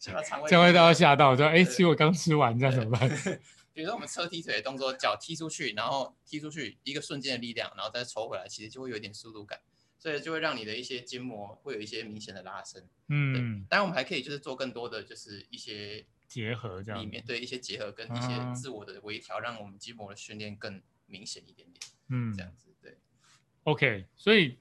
[0.01, 0.49] 先把肠胃。
[0.49, 3.09] 这样会大家吓到，说：“哎，其实我刚吃完，这样怎么办？”
[3.73, 9.59] 比如说我们侧踢腿的动作，脚踢出去，然后踢出去一个瞬间的力量，然后再抽回来，其实就会有点速度感。
[10.05, 22.99] 所以就会让你的一些筋膜会有一些明显的拉伸，嗯，当然我们还可以就是做更多的就是一些结合这样，里面对一些结合跟一些自我的微调，让我们筋膜的训练更明显一点点，嗯，这样子对。
[23.63, 24.59] OK，所以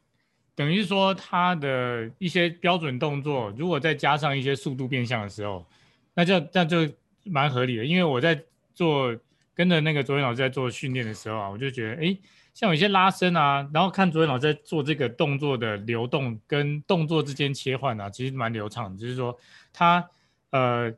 [0.55, 5.67] 等于说它的一些标准动作，如果再加上一些速度变相的时候，
[6.13, 6.89] 那就那就
[7.25, 7.83] 蛮合理的。
[7.83, 8.41] 因为我在
[8.73, 9.13] 做
[9.53, 12.03] 跟着那个卓元老师在做训练的时候啊，我就觉得哎。
[12.03, 12.19] 诶
[12.53, 18.95] 像有一些拉伸啊，然后看卓元老师在做这个动作的流动跟动作之间切换啊，其实蛮流畅。
[18.95, 19.35] 就是说
[19.73, 20.07] 他
[20.51, 20.93] 呃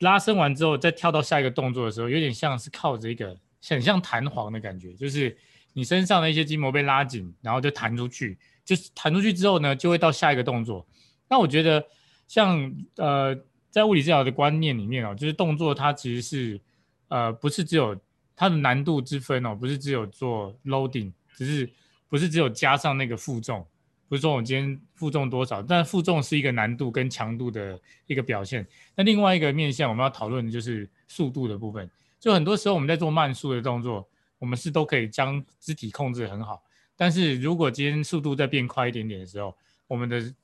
[0.00, 3.34] 拉伸完之后，再跳到下一个动作的时候，有点像是靠着一个
[3.66, 5.34] 很像弹簧的感觉，就是
[5.72, 10.86] 你身上的一些筋膜被拉紧，然后就弹出去，就是弹出去之后呢，就会到下一个动作。
[11.30, 11.82] 那我觉得
[12.28, 13.34] 像呃
[13.70, 16.60] 在物理治疗的观念里面哦，就是动作它其实是
[17.08, 17.98] 呃不是只有。
[18.40, 21.70] 它的难度之分哦，不是只有做 loading，只是
[22.08, 23.62] 不是只有加上那个负重，
[24.08, 28.66] 不是说我今天负重多少，但负重是一个难度跟强度的一个表现。
[28.96, 31.86] 那另外一个面向我们要讨论的就是速度的部分。
[32.18, 36.62] 就很多时候我们在做慢速的动作，我们是都可以将肢体控制很好，
[36.96, 39.54] 但是如果今天速度再变快一点点的时候，
[39.86, 40.34] 我们的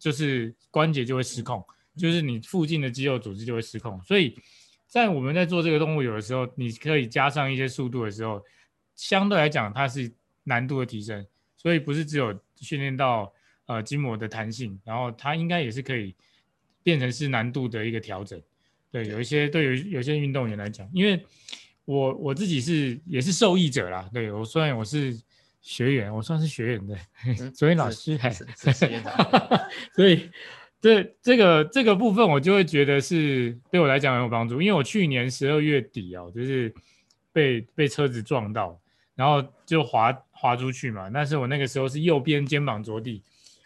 [0.00, 1.64] 就是关节就会失控，
[1.96, 4.36] 就是你附近的肌肉组织就会失控，所以。
[4.86, 8.42] 在我们在做这个动物有的时候，你可以加上一些速度的时候，
[8.94, 10.12] 相对来讲它是
[10.44, 13.32] 难度的提升，所以不是只有训练到
[13.66, 16.14] 呃筋膜的弹性，然后它应该也是可以
[16.82, 18.40] 变成是难度的一个调整。
[18.92, 21.22] 对，有一些对于有些运动员来讲，因为
[21.84, 25.20] 我我自己是也是受益者啦，对，我虽然我是
[25.60, 26.96] 学员，我算是学员的，
[27.52, 29.02] 所以老师还是学员，
[29.94, 30.30] 所以
[30.86, 36.72] 这这个这个部分我就会觉得是对我来讲很有帮助，因为我去年十二月底哦，就是
[37.32, 38.80] 被被车子撞到，
[39.16, 43.20] 然后就滑滑出去嘛，但是我那个时候是右边肩膀着地，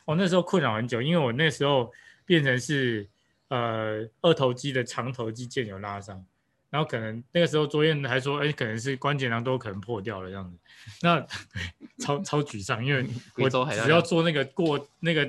[0.07, 1.93] 我那时候困扰很久，因为我那时候
[2.25, 3.07] 变成是
[3.49, 6.25] 呃二头肌的长头肌腱有拉伤。
[6.71, 10.57] 然后可能那个时候卓彦还说，哎，可能是关节囊都可能破掉了这样子，
[11.03, 11.21] 那
[11.99, 13.05] 超超沮丧，因为
[13.37, 15.29] 我只要做那个过那个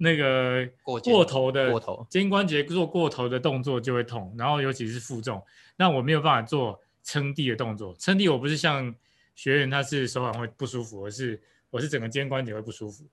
[0.00, 1.72] 那个过过头的
[2.08, 5.40] 肩关节做过头的动作就会痛，然后尤其是负重，
[5.76, 8.94] 那我没有办法做撑地的动作，撑地我不是像
[9.34, 13.04] 学员他是手腕会不舒服，而是我是整个肩关节会不舒服，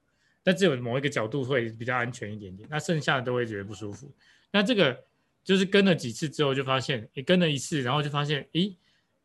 [0.42, 4.12] 但只有某一个角度会比较安全一点点，那剩下的都会觉得不舒服，
[4.52, 5.04] 那这个。
[5.48, 8.76] 就是跟了几次之后，就发现，诶，跟了一次，然后就发现，诶，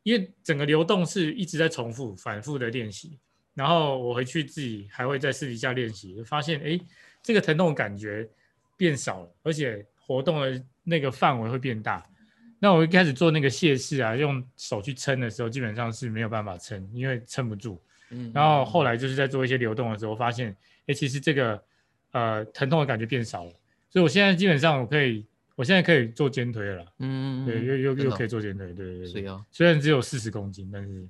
[0.04, 3.18] 因为整个流动是一直在重复、反复的练习，
[3.54, 6.80] 然后我回去自己还会在私底下练习，就发现，诶，
[7.22, 8.28] 这个疼痛感觉
[8.76, 12.04] 变少了，而且活动的那个范围会变大。
[12.58, 17.80] 那我一开始做那个蟹式啊，用手去撑的时候，基本上是没有办法撑，因为撑不住。
[18.10, 18.30] 嗯。
[18.34, 20.56] 然后后来就是在做一些流动的时候，发现，
[20.86, 21.62] 诶，其实这个
[22.10, 23.50] 呃疼痛的感觉变少了，
[23.90, 25.24] 所以我现在基本上我可以。
[25.54, 31.06] 我现在可以做肩推了，嗯，对，又又又可以做肩推，对对对，虽然只有四十公斤，但是，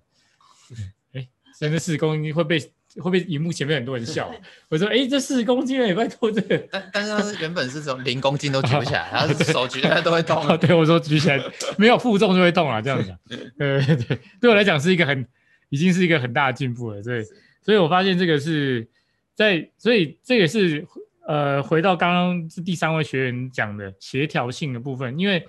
[1.12, 2.58] 哎，现在四十公斤会被
[2.96, 4.32] 会不会荧幕前面很多人笑。
[4.68, 10.58] 我说，哎，这四十公斤也拜托这个，但但是他原本是从零公斤都举不起来， 然后手举起来都会痛。
[10.58, 11.40] 对，我说举起来
[11.76, 13.14] 没有负重就会痛啊，这样子。
[13.28, 13.38] 对
[13.84, 15.26] 对对，对我来讲是一个很
[15.68, 17.02] 已经是一个很大的进步了。
[17.02, 17.22] 所以，
[17.64, 18.88] 所以我发现这个是
[19.34, 20.86] 在，所以这也是。
[21.24, 25.46] 呃，回到刚刚是第三位学员讲的协调性的部分，因为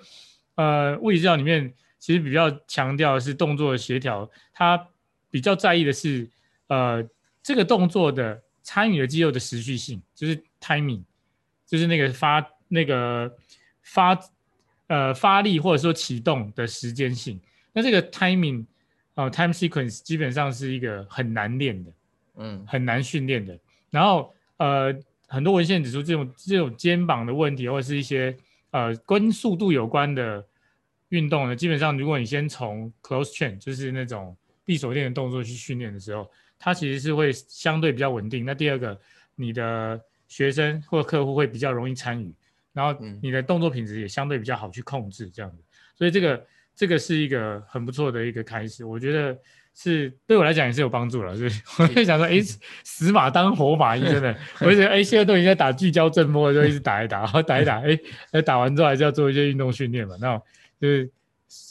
[0.54, 4.80] 呃，物理治疗里面其实比较强调的是动作的协调，他
[5.32, 6.28] 比较在意的是
[6.68, 7.04] 呃
[7.44, 11.04] 这个动作的参与的肌肉的持续性，就是 timing，
[11.64, 13.32] 就是那个发那个
[13.82, 14.18] 发
[14.88, 17.40] 呃发力或者说启动的时间性。
[17.72, 18.64] 那这个 timing
[19.14, 21.92] 啊、呃、time sequence 基本上是一个很难练的，
[22.36, 23.56] 嗯，很难训练的。
[23.90, 24.92] 然后呃。
[25.26, 28.36] 很多文献指出，这种这种肩膀的问题，或者是一些
[28.70, 30.46] 呃跟速度有关的
[31.08, 38.44] 运动呢，基本上如果你先从 close chain，就是那种闭锁链的动作去训练的时候，它其实是会相对比较稳定。
[38.44, 38.98] 那第二个，
[39.34, 42.34] 你的学生或客户会比较容易参与，
[42.72, 45.62] 然后你的动作品质也相对比较好去控制，这样子。
[45.96, 49.36] 所以这个这个是一个很不错的一个开始，我觉得。
[49.76, 51.50] 是对我来讲也是有帮助了，所以
[51.82, 52.40] 我就想说，哎，
[52.84, 57.98] 死马当活马医，真的， 我就觉得，哎，现在都已经在打聚焦震波了，就一直打一打，然后打一打，哎，
[58.30, 60.40] 那打完之后还是要做一些运动训练嘛，那
[60.80, 61.10] 就是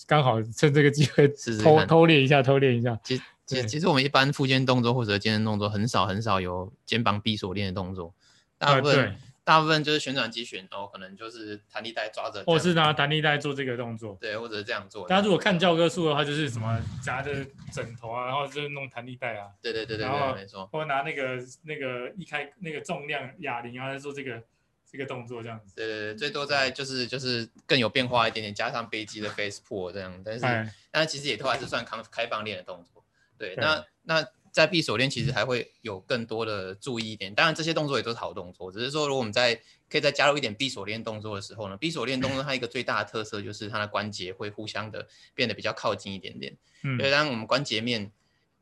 [0.05, 1.29] 刚好趁这个机会
[1.63, 2.99] 偷偷偷练一下，偷练一下。
[3.05, 8.13] 其实其实其实我们一般复肩动作或者健身动作很少很少有肩膀闭锁链的动作，
[8.57, 9.05] 大部分。
[9.05, 15.05] 呃大部分就是旋转肌旋，哦，可能就是弹力带抓着，或是拿弹力带做这个动作，对，或者是这样做。
[15.05, 24.41] 大家如果看教科书的话，就是什么夹着枕头啊，然后就是弄弹力带啊，对对对对，然后没错，或者拿那个那个一开那个重量哑铃啊，做这个
[24.89, 25.75] 这个动作这样子。
[25.75, 33.02] 对对对，最多在就是就是更有变化一点点，加上背肌的 face pull 这样，但是、哎、但是其实也都还是算开开放链的动作。
[33.47, 34.27] 对，那那。
[34.53, 48.11] 在闭锁链其实还会有更多的注意一点，当然这些动作也都是好动作，只是说如果我们在可以再加入一点闭锁链动作的时候呢，闭锁链动作它一个最大的特色就是它的关节会互相的变得比较靠近一点点，嗯，所以当我们关节面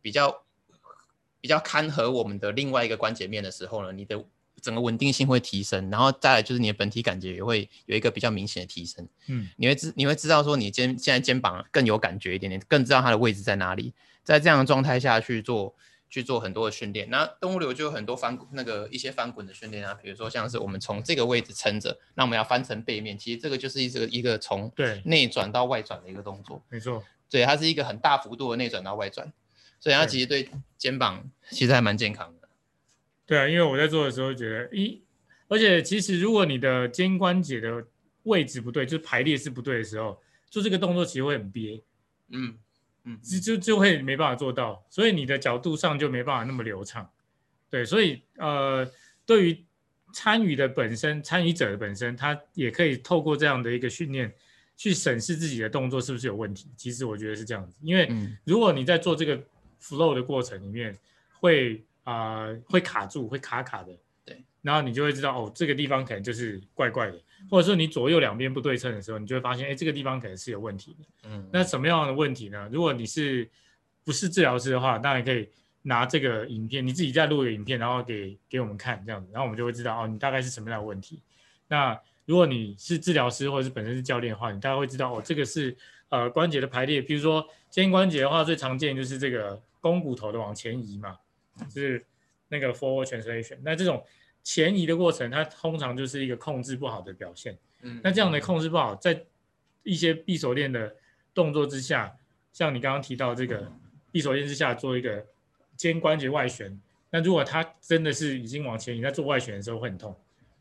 [0.01, 0.45] 比较
[1.41, 4.23] 比较看合我们的另外一个关节面的时候呢，你的
[4.61, 13.93] 整个稳定性会提升，然后再来就是你的本体感觉也会有一个比较明显的提升，嗯，你会知你会知道说你肩现在肩膀更有感觉一点点，更知道它的位置在哪里。
[14.23, 15.75] 在这样的状态下去做
[16.10, 25.01] 去做很多的训练，那动物流就有很多翻那个一些翻滚的训练啊，比如说像是我们从这个位置撑着，那我们要翻成背面，其实这个就是一个一个从对。
[25.05, 29.31] 内转到外转的一个动作，没错，对，它是一个很大幅度的内转到外转，
[29.79, 32.49] 所以它其实对肩膀其实还蛮健康的。
[33.25, 34.99] 对啊，因为我在做的时候觉得，咦，
[35.47, 37.88] 而且其实如果你的肩关节的
[38.23, 41.82] 位置不对，就是排列是不对的时候，做这个动作其实会很憋，
[42.32, 42.57] 嗯。
[43.04, 47.10] 嗯，就就就会没办法做到，所以你的角度上就没办法那么流畅，
[47.70, 48.88] 对，所以呃，
[49.26, 49.66] 对于
[50.14, 54.32] 参与的本身，参与者的本身，他也可以透过这样的一个训练，
[54.78, 56.70] 去审视自己的动作是不是有问题。
[56.76, 58.12] 其实我觉得是这样子，因为
[58.43, 59.41] 如果你在做这个
[59.82, 60.95] flow 的过程里面，
[61.39, 67.20] 会啊、呃、会卡住，会卡卡的，对，然后你就会知道哦，这个地方可能就是怪怪的。
[67.52, 71.30] 或者说你左右两边不对称的时候，你就会发现，哎，这个地方可能是有问题的。
[71.30, 72.70] 嗯，那什么样的问题呢？
[72.72, 73.47] 如果你是
[74.06, 75.49] 不是治疗师的话，当然可以
[75.82, 81.22] 拿这个影片，你自己再录个影片，然后给给我们看这样子，然后我们就会知道哦，你大概是什么样的问题。
[81.68, 85.76] 那如果你是治疗师或者是本身是教练的话，你大概会知道哦，这个是
[86.08, 91.18] 呃关节的排列，比如说肩关节的话，最常见就是这个肱骨头的往前移嘛，
[91.70, 92.06] 就是
[92.47, 93.58] 那个 forward translation。
[93.62, 94.02] 那这种
[94.43, 97.57] 前移的过程，它通常就是一个控制不好的表现。
[97.81, 99.23] 嗯，那这样的控制不好，在
[99.83, 100.95] 一些闭锁链的
[101.33, 102.15] 动作之下，
[102.53, 103.71] 像你刚刚提到这个
[104.11, 105.25] 闭锁链之下做一个
[105.75, 106.79] 肩关节外旋，
[107.09, 110.15] 那如果它真的是已经往前移，在做外旋的时候会很痛，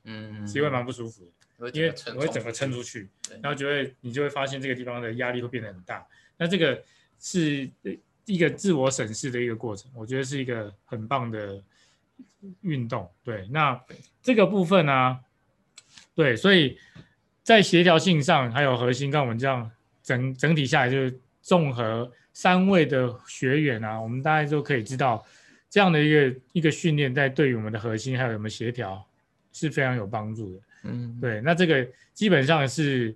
[0.04, 1.30] 嗯，其实会蛮不舒服的。
[1.74, 3.06] 因为我会整个撑出去，
[3.42, 6.06] 然后就会你就会发现这个地方的压力会变得很大。
[6.38, 6.82] 那这个
[7.18, 7.68] 是
[8.24, 11.62] 一个自我审视的一个过程，我觉得是一个很棒的
[12.62, 13.10] 运动。
[13.22, 13.80] 对，那
[14.22, 15.20] 这个部分呢、啊，
[16.14, 16.78] 对，所以
[17.42, 19.70] 在协调性上还有核心，跟我们这样
[20.02, 25.24] 整整体下来，就是综合三位的学员啊，我们大家就可以知道
[25.68, 29.04] 这样的一个一个训练，在对于我们的核心还有我们协调
[29.52, 30.60] 是非常有帮助的。
[30.84, 33.14] 嗯，对，那这个基本上是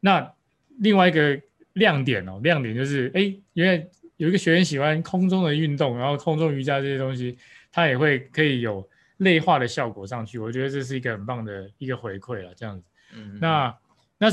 [0.00, 0.32] 那
[0.78, 1.40] 另外一个
[1.74, 7.36] 亮点哦，亮点就是哎，因为有一个学员喜欢空中的运动，然后空中瑜伽这些东西，
[7.76, 12.86] 他也会可以有内化的效果上去，我觉得这是一个很棒的一个回馈了，这样子。
[13.12, 13.78] 嗯，那
[14.16, 14.28] 那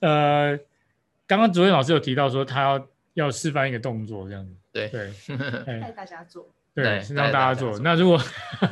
[0.00, 0.58] 呃，
[1.26, 4.56] 刚刚主任老师有提到说他要要示范一个动作，这样子。
[4.72, 5.12] 对对，
[5.82, 6.48] 带大家做。
[6.74, 7.78] 对，是让大家做。
[7.80, 8.18] 那如果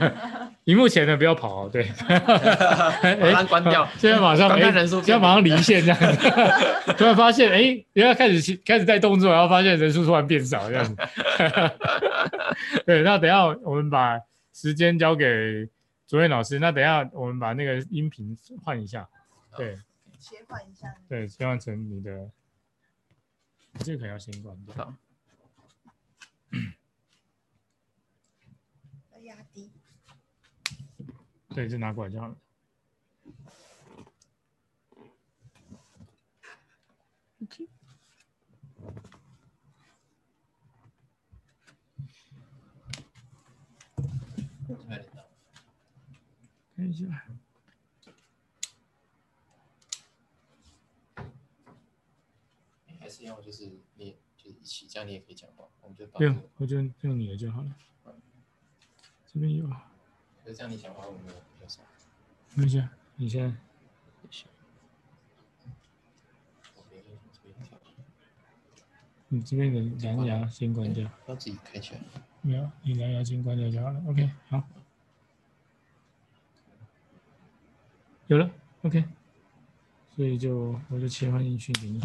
[0.64, 1.86] 荧幕前的不要跑，对，
[3.20, 3.86] 马上关掉。
[3.98, 6.94] 现在马上，现在马上离线这样子。
[6.94, 10.96] 突然发现，哎，人家开始开始带动作，然后发现人数突然变少这样子。
[12.86, 14.18] 对，那等下我们把
[14.54, 15.68] 时间交给
[16.06, 16.58] 卓彦老师。
[16.58, 19.06] 那等下我们把那个音频换一下。
[19.56, 19.76] 对，
[20.18, 20.88] 切换一下。
[21.06, 22.30] 对，切换成你的，
[23.80, 24.94] 这个可能要先关掉。
[31.52, 32.36] 对，就拿过来就好了。
[46.76, 47.04] 看一下。
[52.98, 57.76] 还是要就是你就是一起，这样你也可以讲话，我们就不用，我就用你的就好了。
[59.26, 59.68] 这边有。
[60.50, 61.80] 就这样，你讲话我没有比较少。
[62.56, 63.56] 没事，你先。
[69.28, 71.08] 你这边的蓝牙先关掉。
[71.28, 72.00] 要自己开起来。
[72.40, 74.02] 没有，你蓝牙先关掉就好了。
[74.08, 74.68] OK，好。
[78.26, 78.50] 有了
[78.82, 79.04] ，OK。
[80.16, 82.00] 所以就我就切换音讯给你。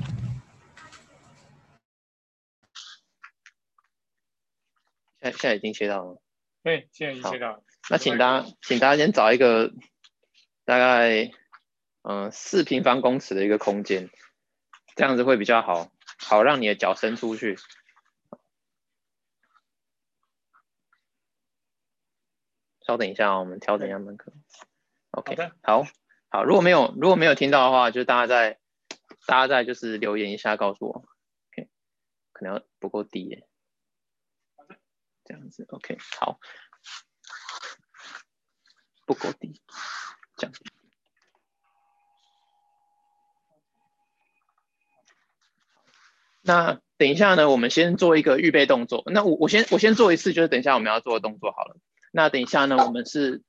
[5.19, 6.21] 现现在已经切到了。
[6.61, 7.63] 对，现在已经切到了。
[7.89, 9.71] 那请大家，请大家先找一个
[10.63, 11.31] 大概
[12.01, 14.09] 嗯四平方公尺的一个空间，
[14.95, 17.57] 这样子会比较好，好让你的脚伸出去。
[22.81, 24.31] 稍等一下，我们调整一下门口。
[25.11, 25.89] OK，好，好，
[26.29, 28.59] 好，如果没有如果没有听到的话，就大家在
[29.25, 31.05] 大家在就是留言一下告诉我。
[31.51, 31.69] OK，
[32.31, 33.47] 可能不够低耶。
[35.23, 36.39] 这样子，OK，好。
[39.05, 39.61] 不够低，
[40.35, 40.53] 这样。
[46.41, 49.03] 那等一下呢，我们先做一个预备动作。
[49.07, 51.77] 那我我先我先做一次，就是等一下我们要做的动作好了。
[52.11, 53.41] 那等一下呢，我们是，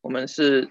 [0.00, 0.68] 我们是，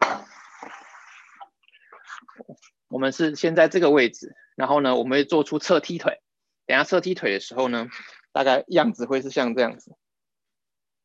[2.87, 6.21] 我们是先在这个位置，然后呢，我们会做出侧踢腿。
[6.65, 7.87] 等下侧踢腿的时候呢，
[8.31, 9.91] 大概样子会是像这样子，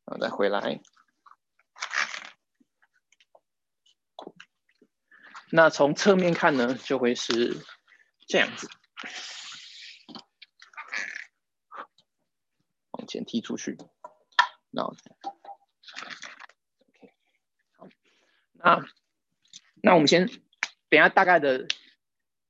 [0.05, 0.79] 然后再回来。
[5.55, 7.55] 那从侧面看呢，就会是
[8.27, 8.67] 这样子，
[12.89, 13.77] 往前踢出去。
[14.71, 14.97] 那 OK，
[17.77, 17.87] 好，
[18.53, 18.83] 那
[19.75, 20.27] 那我们先
[20.89, 21.67] 等下大概的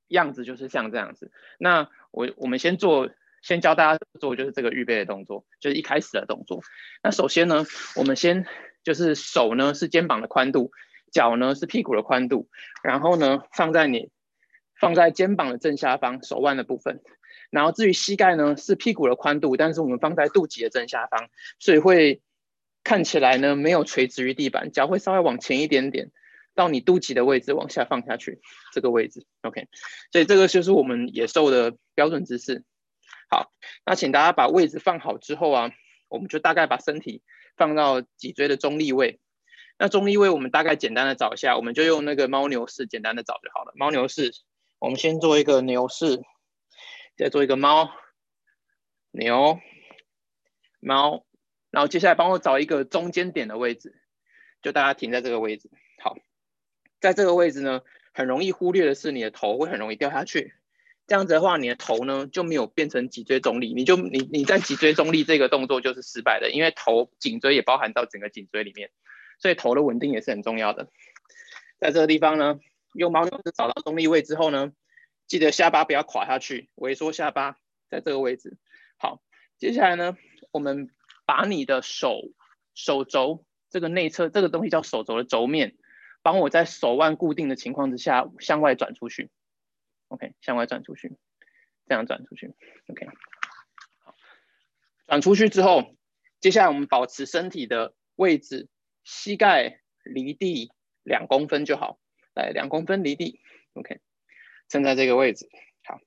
[0.08, 1.30] 样子就是像这样子。
[1.58, 3.10] 那我我们先做，
[3.42, 6.62] 先教大家做就是这个预备的动作，就是一开始的动作。
[7.02, 8.46] 那首先呢，我们先
[8.82, 10.72] 就是手呢是肩膀的宽度。
[11.14, 12.48] 脚呢是屁股的宽度，
[12.82, 14.10] 然后呢放在你
[14.78, 17.00] 放在肩膀的正下方，手腕的部分。
[17.50, 22.20] 然后至于膝盖呢是屁股的宽度，但是我们放在肚脐的正下方，所以会
[22.82, 26.10] 看起来呢没有垂直于地板，脚会稍微往前一点点，
[26.56, 28.40] 到你肚脐的位置往下放下去，
[28.72, 29.24] 这个位置。
[29.42, 29.68] OK，
[30.10, 32.64] 所以这个就是我们野兽的标准姿势。
[33.30, 33.52] 好，
[33.86, 35.70] 那请大家把位置放好之后啊，
[36.08, 37.22] 我们就大概把身体
[37.56, 39.20] 放到脊椎的中立位。
[39.78, 43.72] 那中医位我们大概简单的找一下，我们就用那个猫牛式简单的找就好了。
[43.76, 44.32] 猫牛式，
[44.78, 46.22] 我们先做一个牛式，
[47.16, 47.90] 再做一个猫
[49.10, 49.58] 牛
[50.80, 51.24] 猫，
[51.70, 54.00] 然后接下来帮我找一个中间点的位置，
[54.62, 55.70] 就大家停在这个位置。
[56.02, 56.16] 好，
[57.00, 60.54] 在这个位置呢，很容易忽略的是你的头会很容易掉下去。
[61.06, 68.90] 这样子的话，你的头呢就没有变成脊椎中立，你就你你在脊椎中立这个动作就是失败的，因为头颈椎也包含到整个颈椎里面，
[69.38, 70.88] 所以头的稳定也是很重要的。
[71.78, 72.60] 在这个地方呢，
[72.94, 74.72] 用猫牛式找到中立位之后呢，
[75.26, 77.58] 记得下巴不要垮下去，萎缩下巴，
[77.90, 78.56] 在这个位置。
[78.96, 79.20] 好，
[79.58, 80.16] 接下来呢，
[80.50, 80.88] 我们
[81.26, 82.30] 把你的手
[82.74, 85.76] 手肘这个内侧这个东西叫手肘的轴面，
[86.22, 89.30] 帮我在手腕固定的情况之下向外转出去。
[90.08, 91.16] OK，向外转出去，
[91.86, 92.54] 这样转出去。
[92.86, 93.08] OK，
[94.04, 94.14] 好，
[95.06, 95.96] 转出去之后，
[96.40, 98.68] 接下来我们保持身体的位置，
[99.04, 101.98] 膝盖离地两公分就好，
[102.34, 103.40] 来两公分离地。
[103.74, 104.00] OK，
[104.68, 105.48] 站在这个位置。
[105.84, 106.00] 好，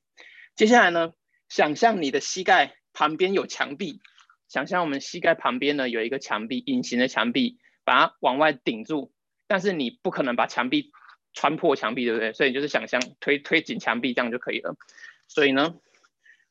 [0.56, 1.14] 接下来呢，
[1.48, 4.02] 想象你的膝盖旁边有墙壁，
[4.50, 9.14] 想象我们膝盖旁边呢有一个墙壁，隐形的墙壁，把它往外顶住，
[9.48, 10.92] 但是你不可能把墙壁。
[11.34, 12.34] 穿破墙壁，对不对？
[12.34, 14.76] 所以就是想象推推紧墙壁，这样就可以了。
[15.28, 15.76] 所以呢，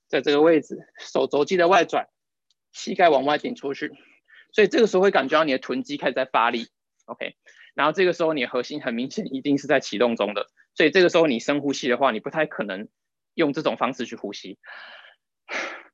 [0.07, 2.07] 在这个位置，手肘记得外转，
[2.71, 3.91] 膝盖往外顶出去。
[4.57, 6.69] 所以这个时候会感觉到你的臀肌开始在发力
[7.05, 7.37] ，OK。
[7.75, 10.47] 然后这个时候你的核心很明显一定是在启动中的。
[10.75, 12.89] 所以这个时候你深呼吸的话，你不太可能
[13.35, 14.59] 用这种方式去呼吸。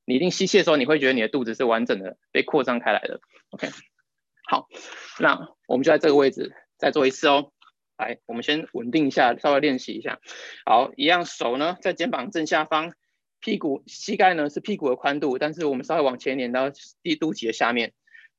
[0.04, 3.68] 你一定吸气的时候，你会觉得你的肚子是完整的被扩张开来的，OK。
[4.48, 4.68] 好，
[5.18, 7.50] 那我们就在这个位置再做一次哦。
[7.98, 10.20] 来，我们先稳定一下，稍微练习一下。
[10.64, 12.92] 好，一样，手呢在肩膀正下方，
[13.40, 16.70] 屁股、膝盖呢是屁股的宽度，但是我们稍微往前一点到
[17.02, 17.92] 地肚脐的下面。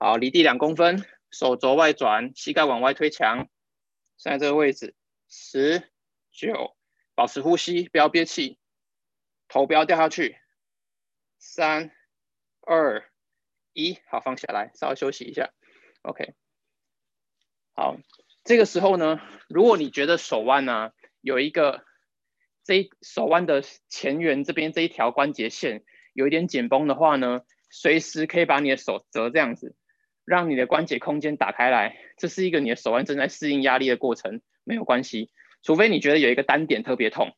[0.03, 3.47] 好，离地两公分，手肘外转，膝盖往外推墙，
[4.17, 4.95] 现在这个位置，
[5.29, 5.81] 十、
[6.29, 6.75] 九，
[7.15, 8.59] 保持呼吸，不要憋气，
[9.47, 10.35] 头不要掉下去。
[11.39, 11.89] 三、
[12.59, 13.09] 二、
[13.71, 15.53] 一，好，放下来，稍微休息一下。
[16.01, 16.33] OK，
[17.71, 17.95] 好。
[18.43, 20.91] 这个时候呢，如果你觉得手腕呢、
[21.21, 21.85] 有一个
[22.65, 29.77] 这一手腕的前缘这边这一条关节线有一点紧绷的话呢，随时可以把你的手折这样子，
[30.26, 31.97] 让你的关节空间打开来。
[32.17, 35.32] 这是一个你的手腕正在适应压力的过程，没有关系。
[35.63, 37.32] 除非你觉得有一个单点特别痛，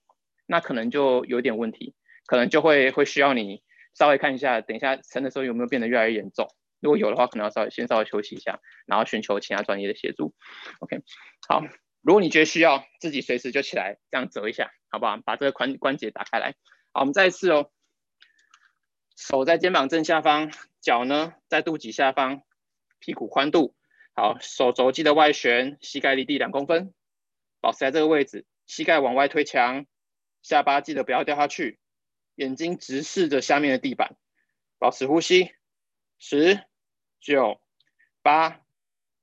[0.46, 1.94] 那可能就有点问题，
[2.26, 3.62] 可能就会会需要你
[3.94, 6.48] 稍微看一下，等一下撑的时候有没有变得越来越严重。
[6.82, 10.34] 如果有的话，可能要稍微先稍微休息一下，然后寻求其他专业的协助。
[10.80, 11.02] OK，
[11.48, 11.64] 好，
[12.02, 15.18] 如果你觉得需要，自己随时就起来这样折一下，好不好？
[15.24, 16.56] 把这个关关节打开来。
[16.94, 17.72] 好，我们再一次哦，
[19.16, 22.42] 手在肩膀正下方，脚呢在肚脐下方，
[23.06, 23.76] 屁股宽度。
[24.16, 26.92] 好，手肘记得外旋，膝盖离地两公分，
[27.62, 29.86] 保持在这个位置，膝盖往外推墙，
[30.42, 31.80] 下巴记得不要掉下去，
[32.34, 34.18] 眼睛直视着下面的地板，
[34.80, 35.52] 保持呼吸，
[36.18, 36.66] 十。
[37.22, 37.60] 九、
[38.22, 38.64] 八、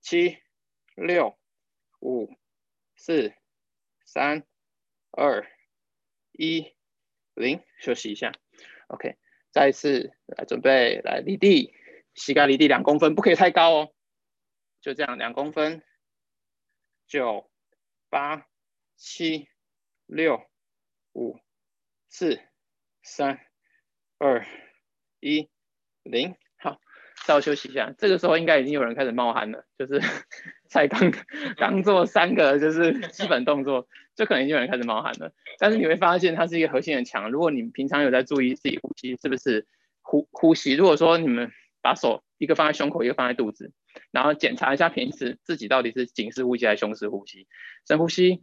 [0.01, 0.39] 七、
[0.97, 1.39] 六、
[2.01, 2.29] 五、
[2.97, 3.33] 四、
[4.05, 4.45] 三、
[5.13, 5.47] 二、
[6.33, 6.75] 一、
[7.35, 8.33] 零，休息一下。
[8.89, 9.15] OK，
[9.53, 11.73] 再一次来准备，来立地，
[12.15, 13.93] 膝盖离地两公分，不可以太高哦。
[14.81, 15.83] 就这样，两公分。
[17.07, 17.51] 九、
[18.09, 18.47] 八、
[18.97, 19.49] 七、
[20.07, 20.41] 六、
[21.13, 21.39] 五、
[22.09, 22.41] 四、
[23.03, 23.39] 三、
[24.19, 24.47] 二、
[25.21, 25.51] 一、
[26.03, 26.35] 零。
[26.59, 26.81] 好
[27.27, 30.01] 稍微休息一下，这个时候应该已经有人开始冒汗了，就是
[30.69, 31.13] 才刚
[31.57, 33.87] 刚做三个就是基本动作，
[34.17, 35.33] 就可能已经有人开始冒汗了。
[35.59, 37.31] 但是你会发现它是一个核心很强。
[37.31, 39.67] 如果你平常有在注意自己呼吸，是不是
[40.01, 40.75] 呼呼吸？
[40.75, 41.53] 如果说你们
[41.83, 43.73] 把手一个放在胸口，一个放在肚子，
[44.11, 47.47] 然后检查一下平时自己到底是紧式呼吸还是胸式呼吸。
[47.87, 48.41] 深呼吸。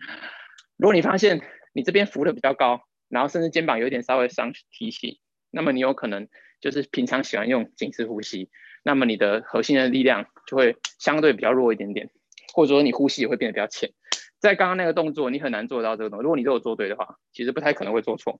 [0.77, 1.41] 如果你发现
[1.73, 5.19] 你这边浮的比较高，然后甚至肩膀有一点稍微上提起，
[5.49, 6.27] 那么你有可能
[6.61, 8.49] 就是平常喜欢用颈式呼吸。
[8.83, 12.09] 那么你的核心的力量就会相对比较弱一点点，
[12.53, 13.91] 或者说你呼吸也会变得比较浅。
[14.39, 16.23] 在刚刚那个动作，你很难做到这个动作。
[16.23, 18.39] 如果你都有做对的话，其实不太可能会做错。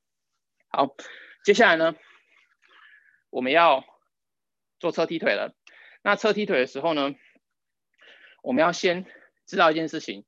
[0.70, 0.95] 好，
[1.43, 1.95] 接下来呢，
[3.30, 3.84] 我们要
[4.80, 5.54] 做侧踢腿了。
[6.02, 7.14] 那侧踢腿的时候呢，
[8.42, 9.06] 我们要先
[9.46, 10.24] 知道一件事情，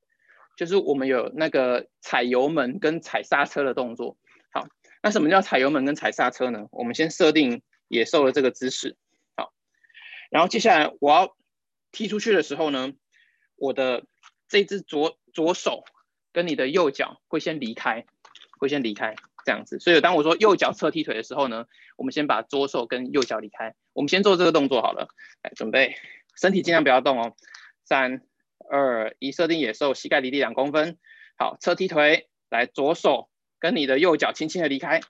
[0.56, 4.18] 就是我们有那个踩油门跟踩刹车的动作。
[4.52, 4.68] 好，
[5.02, 6.68] 那什么叫踩油门跟踩刹车呢？
[6.72, 8.96] 我们先设定野兽的这个姿势。
[9.36, 9.52] 好
[10.30, 11.36] 然后接下来我要
[11.90, 12.92] 踢出去的时候呢，
[13.56, 14.04] 我的
[14.48, 15.84] 这只左左手
[16.32, 18.04] 跟你的右脚会先离开，
[18.58, 19.14] 会先离开
[19.44, 19.78] 这样子。
[19.78, 21.66] 所以当我说右脚侧踢腿的时候呢，
[21.96, 23.74] 我们先把左手跟右脚离开。
[23.92, 25.08] 我们先做这个动作好了，
[25.42, 25.96] 来准备，
[26.36, 27.36] 身体尽量不要动哦。
[27.84, 28.22] 三、
[28.70, 30.98] 二、一，设定野兽，膝盖离地两公分。
[31.36, 33.28] 好，侧踢腿，来左手
[33.58, 35.00] 跟你的右脚轻轻的离开，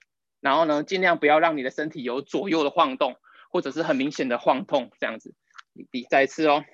[0.40, 3.16] 然后呢，尽量不要让你的身体有左右的晃动，
[3.50, 5.34] 或者是很明显的晃动，这样子
[5.74, 6.06] 离地。
[6.08, 6.64] 再一次哦，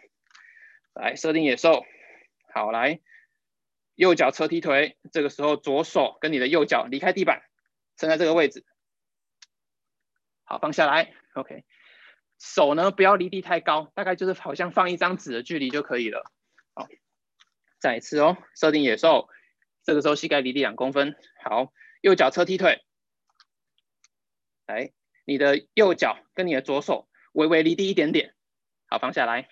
[0.94, 1.84] 来设定野兽，
[2.54, 3.00] 好，来
[3.98, 7.42] 右脚侧踢腿，这个时候左手跟你的右脚离开地板，
[7.96, 8.64] 撑在这个位置。
[10.44, 11.64] 好，放下来，OK。
[12.38, 16.30] 手呢，不要离地太高，大概就是好像放一张纸的距离就可以了。
[16.74, 16.86] 好，
[17.80, 19.28] 再一次哦，设定野兽，
[19.82, 21.16] 这个时候膝盖离地两公分。
[21.42, 22.84] 好，右脚侧踢腿，
[24.68, 24.92] 来，
[25.24, 28.32] 你的右脚跟你的左手微微离地一点点。
[28.86, 29.48] 好，放下来。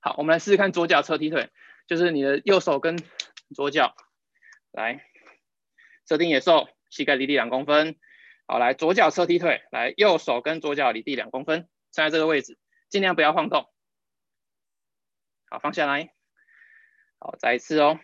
[0.00, 1.50] 好，我们来试试看左脚侧踢腿，
[1.86, 2.98] 就是你的右手跟
[3.54, 3.94] 左脚，
[4.72, 5.04] 来，
[6.08, 7.96] 设定野兽，膝盖离地两公分。
[8.46, 11.68] 好，来左脚侧踢腿，来右手跟左脚离地两公分。
[11.90, 13.72] 站在这个位置，尽量不要晃动。
[15.48, 16.12] 好，放下来。
[17.18, 17.98] 好，再一次哦。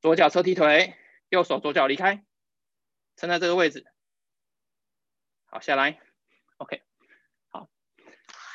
[0.00, 0.94] 左脚侧踢腿，
[1.28, 2.24] 右手左脚离开，
[3.16, 3.86] 撑在这个位置。
[5.46, 6.00] 好，下来。
[6.56, 6.82] OK。
[7.48, 7.70] 好。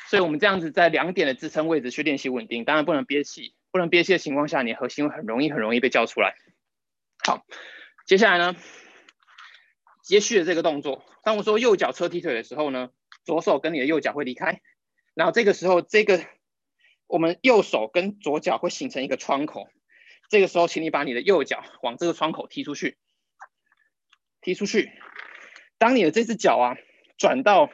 [0.08, 6.36] 所以我们这样子在两点的支撑位置去练习稳定，当然不能憋气，不能憋气的情况下，你核心会很容易很容易被叫出来。
[7.24, 7.44] 好，
[8.06, 8.54] 接下来呢，
[10.04, 12.90] 接续的这个动作，当我说右脚侧踢腿的时候呢，
[13.24, 14.60] 左手跟你的右脚会离开，
[15.14, 16.24] 然后这个时候，这个
[17.08, 19.68] 我们右手跟左脚会形成一个窗口。
[20.28, 22.96] 这个时候，请你把你的右脚往这个窗口踢出去，
[24.40, 24.92] 踢出去。
[25.78, 26.76] 当你的这只脚啊
[27.18, 27.70] 转到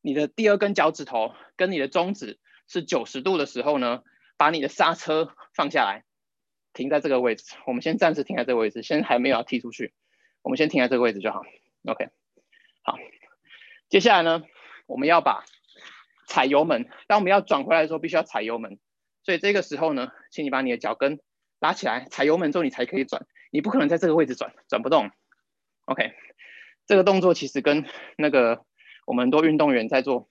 [0.00, 4.02] 你的第二根脚趾头跟你的中指是九十度的时候呢，
[4.38, 6.04] 把你的刹车放下来，
[6.72, 7.56] 停在这个位置。
[7.66, 9.92] 我们先暂时停在这个位置，先还没有要踢出去，
[10.40, 11.42] 我们先停在这个位置就好。
[11.84, 12.08] OK，
[12.82, 12.96] 好，
[13.90, 14.44] 接下来呢？
[14.86, 15.44] 我们要把
[16.26, 18.78] 踩油门，当我们要转回来的时候，必须要踩油门。
[19.22, 21.20] 所以这个时候呢，请你把你的脚跟
[21.58, 23.26] 拉起来，踩油门之后你才可以转。
[23.50, 25.10] 你不可能在这个位置转，转不动。
[25.84, 26.12] OK，
[26.86, 27.84] 这个动作其实跟
[28.16, 28.64] 那个
[29.04, 30.28] 我们很多运动员在做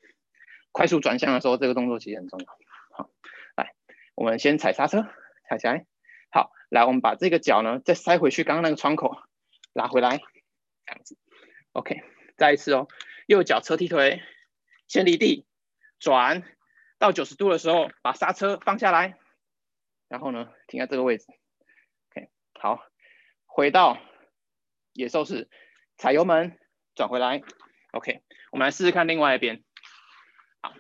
[0.71, 2.45] 快速转向的时候，这个动作其实很重要。
[4.17, 5.07] 我们先踩刹车，
[5.47, 5.85] 踩起来。
[6.31, 9.15] 好，来，我们把这个脚呢再塞回去刚刚那个窗口，
[9.73, 11.19] 拉回来，这样子。
[11.73, 12.01] OK，
[12.35, 12.87] 再一次哦，
[13.27, 14.23] 右脚侧踢腿。
[14.87, 15.45] 先离地
[15.99, 16.43] 转
[16.97, 19.19] 到九十度的时候，把刹车放下来，
[20.07, 21.27] 然后呢，停在这个位置。
[22.09, 22.83] OK，好，
[23.45, 23.99] 回到
[24.93, 25.47] 野兽式，
[25.95, 26.57] 踩油门
[26.95, 27.43] 转回来。
[27.91, 29.63] OK，我们来试试看另外一边。
[30.63, 30.73] 好，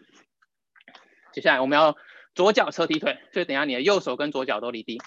[1.33, 1.95] 接下来我们要
[2.37, 5.01] 左脚侧踢腿，所以等下你的右手跟左脚都离地。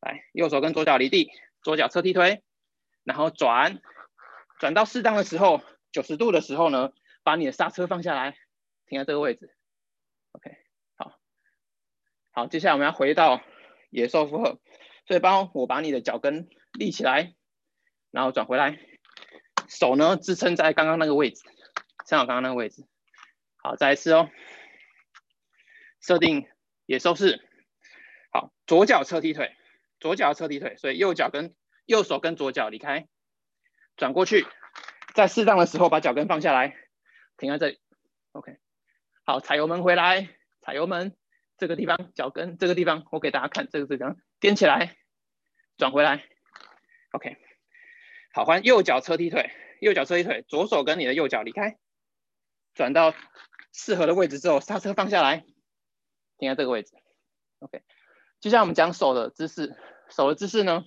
[0.00, 1.30] 来，右手跟左脚离地，
[1.62, 2.42] 左脚侧踢腿，
[3.04, 3.80] 然后转，
[4.58, 6.92] 转到适当的时候，九十度的时候呢，
[7.22, 8.36] 把你的刹车放下来，
[8.84, 9.56] 停在这个位置。
[10.32, 10.54] OK，
[10.96, 11.18] 好，
[12.32, 13.40] 好，接下来我们要回到
[13.88, 14.60] 野兽负荷，
[15.06, 17.32] 所以帮我把你的脚跟立起来，
[18.10, 18.78] 然后转回来，
[19.70, 21.44] 手呢支撑在刚刚那个位置，
[22.06, 22.86] 撑好刚刚那个位置。
[23.56, 24.28] 好，再一次哦，
[26.02, 26.46] 设定
[26.84, 27.48] 野兽式。
[28.30, 29.56] 好，左脚侧踢腿，
[29.98, 31.54] 左脚侧踢腿，所以右脚跟
[31.86, 33.08] 右手跟左脚离开，
[33.96, 34.46] 转过去，
[35.14, 36.76] 在适当的时候把脚跟放下来。
[37.38, 37.80] 停在这里
[38.32, 38.58] ，OK，
[39.24, 40.28] 好，踩油门回来，
[40.60, 41.16] 踩油门，
[41.56, 44.96] 这个地方脚跟这个地方，我给大家看这个地方，踮起来，
[45.76, 46.24] 转回来
[47.10, 47.36] ，OK，
[48.32, 49.50] 好，换右脚侧踢腿，
[49.80, 51.78] 右脚侧踢腿，左手跟你的右脚离开，
[52.74, 53.12] 转到
[53.72, 55.44] 适合的位置之后，刹车放下来，
[56.42, 56.92] 停在这个位置
[57.60, 57.82] ，OK，
[58.40, 59.76] 就像我们讲手的姿势，
[60.08, 60.84] 手的姿势呢，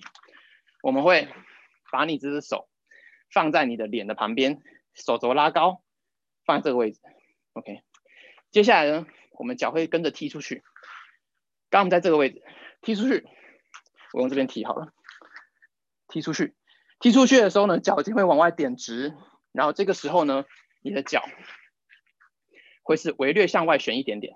[0.82, 1.28] 我们会
[1.90, 2.68] 把你这只手
[3.32, 5.82] 放在你的脸的旁边，手肘拉高。
[6.44, 7.00] 放在这个位置
[7.54, 7.82] ，OK。
[8.52, 10.62] 接下来呢，我们脚会跟着踢出去。
[11.70, 12.40] 刚刚我们在这个位置
[12.82, 13.26] 踢出去，
[14.12, 14.92] 我用这边踢好了。
[16.06, 16.54] 踢出去，
[17.00, 19.16] 踢出去的时候呢，脚尖会往外点直，
[19.50, 20.44] 然后这个时候呢，
[20.82, 21.24] 你的脚
[22.84, 24.34] 会是微略向外旋一点点，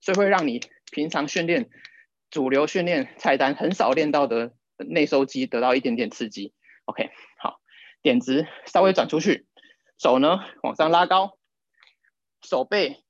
[0.00, 1.68] 所以会让你平常训练、
[2.30, 6.52] 主流训练菜单很少练到的内收肌得到一点点刺激。
[6.84, 7.60] OK，好，
[8.02, 9.46] 点直，稍微转出去。
[9.98, 11.38] 手呢往上拉高，
[12.42, 13.02] 手背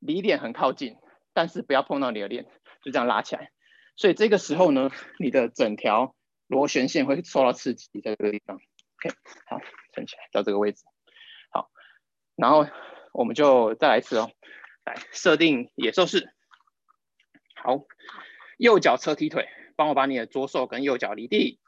[0.00, 0.96] 离脸很靠近，
[1.32, 2.44] 但是不要碰到你的脸，
[2.82, 3.50] 就这样拉起来。
[3.96, 6.16] 所以这个时候呢，你的整条
[6.48, 8.56] 螺旋线会受到刺激，在这个地方。
[8.56, 9.16] OK，
[9.46, 9.60] 好，
[9.92, 10.82] 撑起来到这个位置。
[11.50, 11.70] 好，
[12.34, 12.66] 然后
[13.12, 14.32] 我们就再来一次哦，
[14.84, 16.32] 来设定野兽式。
[17.54, 17.84] 好，
[18.58, 21.60] 右脚侧踢腿，帮我把你的左手跟右脚离地，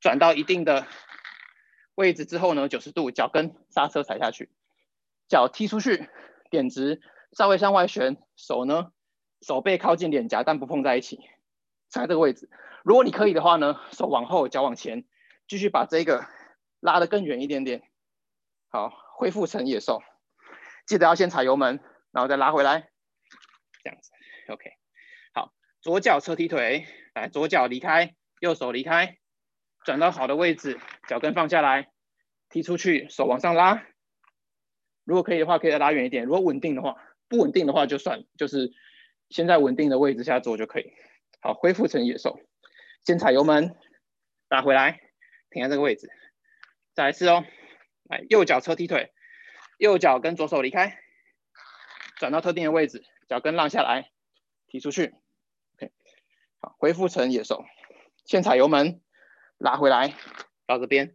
[0.00, 0.86] 转到一定的。
[1.96, 4.50] 位置之后呢，九十度脚跟刹车踩下去，
[5.28, 6.08] 脚踢出去，
[6.50, 8.90] 点直，稍微向外旋，手呢，
[9.42, 11.20] 手背靠近脸颊，但不碰在一起，
[11.88, 12.50] 在这个位置。
[12.82, 15.04] 如果你可以的话呢，手往后，脚往前，
[15.46, 16.26] 继续把这个
[16.80, 17.84] 拉得更远一点点。
[18.70, 20.02] 好，恢复成野兽。
[20.86, 21.78] 记得要先踩油门，
[22.14, 22.88] 然后再拉回来，
[23.82, 24.12] 这样子。
[24.46, 24.70] OK，
[25.32, 29.18] 好，左脚侧踢腿，来，左脚离开，右手离开，
[29.84, 31.90] 转到好的位置，脚跟放下来，
[32.48, 33.84] 踢出去，手往上拉。
[35.02, 36.24] 如果可以的话，可以再拉远一点。
[36.24, 36.96] 如果稳定的话，
[37.28, 38.72] 不稳定的话就算，就是
[39.28, 40.92] 先在稳定的位置下做就可以。
[41.40, 42.38] 好，恢复成野兽，
[43.04, 43.74] 先踩油门，
[44.48, 45.00] 拉回来，
[45.50, 46.08] 停在这个位置，
[46.94, 47.44] 再来一次哦。
[48.04, 49.12] 来，右脚侧踢腿。
[49.78, 51.00] 右脚跟左手离开，
[52.16, 54.10] 转到特定的位置，脚跟让下来，
[54.66, 55.14] 踢出去。
[55.74, 55.92] OK，
[56.60, 57.64] 好，恢复成野兽，
[58.24, 59.00] 先踩油门，
[59.58, 60.14] 拉回来
[60.66, 61.14] 到这边，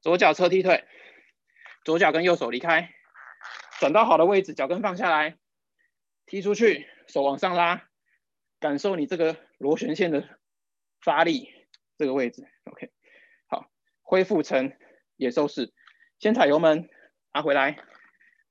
[0.00, 0.84] 左脚侧踢腿，
[1.84, 2.92] 左脚跟右手离开，
[3.80, 5.38] 转到好的位置，脚跟放下来，
[6.26, 7.88] 踢出去，手往上拉，
[8.60, 10.38] 感受你这个螺旋线的
[11.00, 11.52] 发力，
[11.96, 12.48] 这个位置。
[12.64, 12.90] OK，
[13.46, 13.70] 好，
[14.02, 14.72] 恢复成
[15.16, 15.72] 野兽式，
[16.18, 16.88] 先踩油门。
[17.34, 17.78] 拿回来，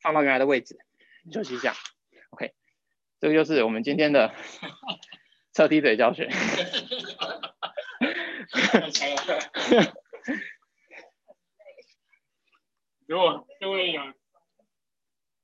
[0.02, 0.80] 放到原来的位置，
[1.32, 1.74] 休息一下。
[2.32, 2.54] OK，
[3.20, 4.34] 这个就是我们今天的
[5.54, 6.30] 侧踢腿教学。
[13.08, 14.02] 如果各位有，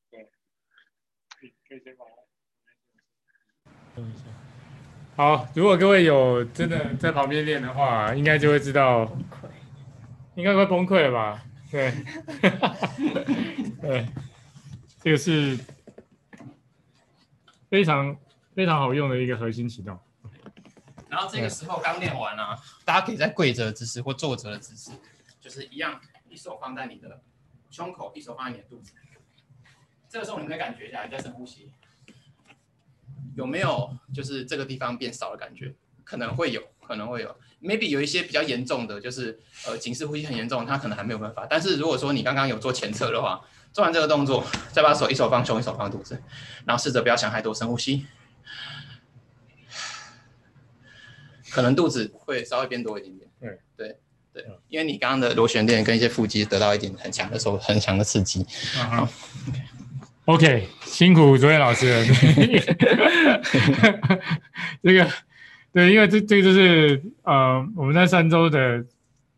[0.10, 0.30] 对，
[1.68, 4.24] 可以先把它一下。
[5.18, 9.06] 好，如果各位有真的在旁边练的话，应该就会知道，
[10.36, 11.44] 应该会崩溃了吧？
[11.70, 11.92] 对，
[13.82, 14.06] 对，
[15.08, 15.58] 这个是
[17.70, 18.14] 非常
[18.53, 19.97] 非常好用的一个核心启动。
[21.08, 24.91] 然后这个时候刚练完啊，大家可以在跪着的姿势或坐着的姿势，
[25.39, 27.22] 就是一样，一手放在你的
[27.70, 28.91] 胸口，一手放在你的肚子。
[30.10, 31.72] 这个时候你可以感觉一下，你在深呼吸，
[33.34, 35.74] 有没有就是这个地方变少的感觉？
[36.03, 37.34] 可能会有，可能会有。
[37.62, 41.47] maybe 有一些比较严重的，就是呃紧式呼吸很严重，他可能还没有办法。
[41.49, 43.41] 但是如果说你刚刚有做前侧的话，
[43.78, 46.20] 做完这个动作，再把手一手放胸，一手放肚子，
[46.66, 48.08] 然后试着不要想太多，深呼吸，
[51.52, 53.30] 可能肚子会稍微变多一点点。
[53.40, 53.96] 对对
[54.34, 58.44] 对，因为你刚刚的螺旋链跟一些腹肌得到一点很强的时候，很强的刺激。
[58.74, 59.08] 好
[60.26, 62.04] ，OK，辛苦卓彦老师了。
[64.82, 65.08] 这个。
[65.72, 68.84] 对，因为这这个就是呃，我们在三周的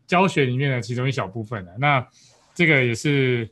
[0.08, 1.74] 教学里面的其中一小部分了。
[1.78, 2.08] 那
[2.56, 3.50] 这个也是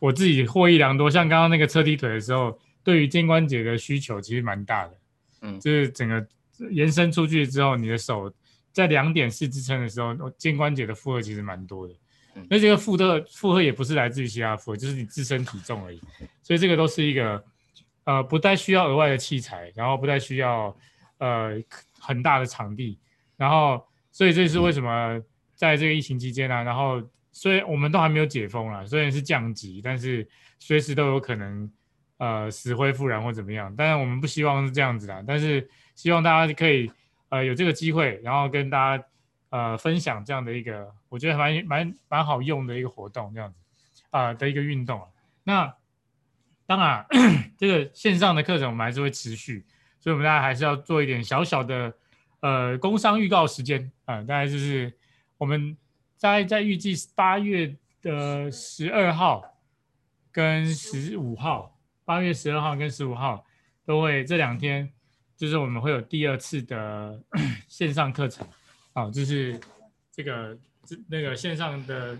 [0.00, 1.08] 我自己获益良多。
[1.08, 4.94] 像刚刚那个侧踢腿的时候，对于肩关节的需求其实蛮大的。
[5.42, 6.26] 嗯，就是整个
[6.72, 8.32] 延伸出去之后，你的手
[8.72, 11.94] 在两点式支撑的时候，肩关节的负荷其实蛮多的。
[12.48, 16.00] 那这个负荷负荷也不是来自于其他负荷，就是你自身体重而已。
[16.42, 17.44] 所以这个都是一个
[18.04, 20.76] 呃，不太需要额外的器材，然后不太需要
[21.18, 21.62] 呃。
[22.02, 22.98] 很大的场地，
[23.36, 25.22] 然后，所以这是为什么
[25.54, 26.62] 在这个疫情期间呢、啊？
[26.62, 26.98] 然后，
[27.32, 30.28] 虽然我们都还没有解封了，虽然是降级，但是
[30.58, 31.70] 随时都有可能
[32.18, 33.74] 呃死灰复燃或怎么样。
[33.76, 36.90] 当然，我们不希望是这样子的，但是希望大家可以
[37.28, 39.04] 呃有这个机会，然后跟大家
[39.50, 43.58] 呃分享这样的一个我觉得蛮蛮蛮好用的一个活动，这样子
[44.10, 45.00] 啊、的一个运动。
[45.44, 45.74] 那
[46.66, 47.06] 当然，
[47.58, 49.64] 这个线上的课程我们还是会持续。
[49.98, 51.92] 所以，我们大家还是要做一点小小的，
[52.40, 54.90] 呃，工商预告时间啊、大概就是
[55.36, 55.76] 我们
[56.20, 59.58] 在在预计八月的十二号
[60.30, 63.42] 跟十五号，八月十二号跟十五号
[63.86, 64.92] 都会这两天，
[65.34, 67.18] 就是我们会有第二次的
[67.66, 68.46] 线上课程，
[68.92, 69.58] 啊、就是
[70.12, 72.18] 这个这那个线上的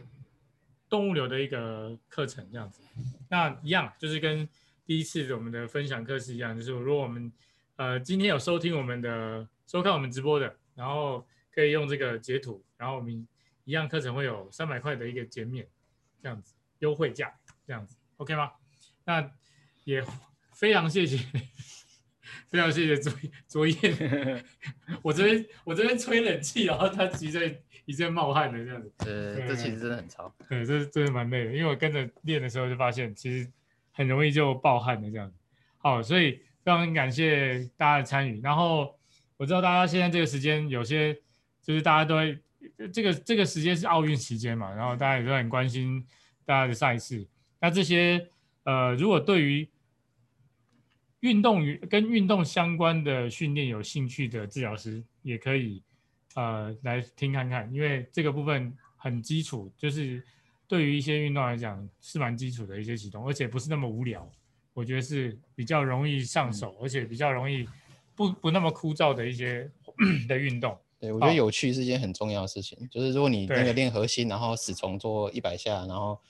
[0.88, 2.80] 动物流的一个课程这样子。
[3.28, 4.48] 那一样就是跟
[4.86, 7.30] 第一次我们的分享课是一样，就是如果我们
[7.76, 13.28] 呃，今天有收听我们的、收看我们直播的，然后可以用这个截图，然后我们
[13.64, 15.66] 一样课程会有三百块的一个减免，
[16.22, 17.32] 这样子优惠价，
[17.66, 18.52] 这样子，OK 吗？
[19.04, 19.30] 那
[19.84, 20.04] 也
[20.52, 21.18] 非常谢谢，
[22.48, 23.12] 非常谢谢卓
[23.48, 24.44] 卓彦，
[25.02, 33.50] 我这边我这边吹冷气，然后他一阵一阵冒汗的这样子，呃，这其实真的很潮，对，这真的蛮累的，因为我跟着练的时候就发现，其实
[33.92, 35.36] 很容易就爆汗的这样子，
[35.78, 36.40] 好，所以。
[36.62, 38.94] 非常感谢大家的参与，然后
[39.38, 41.14] 我知道大家现在这个时间有些
[41.62, 42.38] 就是大家都会
[42.92, 46.04] 这个这个时间是奥运期间嘛，然后大家也都很关心
[46.44, 47.26] 大家的赛事。
[47.60, 48.28] 那这些
[48.64, 49.68] 呃，如果对于
[51.20, 55.82] 运动与跟运动相关的训练有兴趣的治疗师，也可以
[56.34, 60.22] 呃来听看看，因为这个部分很基础，就是
[60.66, 64.30] 对于一些运动来讲是蛮基础的一些启动，而且不是那么无聊，
[64.72, 67.68] 我觉得是比较容易上手，嗯、而且比较容易
[68.14, 69.70] 不不那么枯燥的一些
[70.26, 70.78] 的运动。
[71.00, 72.78] 对，我觉得有趣是一件很重要的事情。
[72.80, 76.20] 哦、就是如果你那个练核心，然后死虫做一百下，然后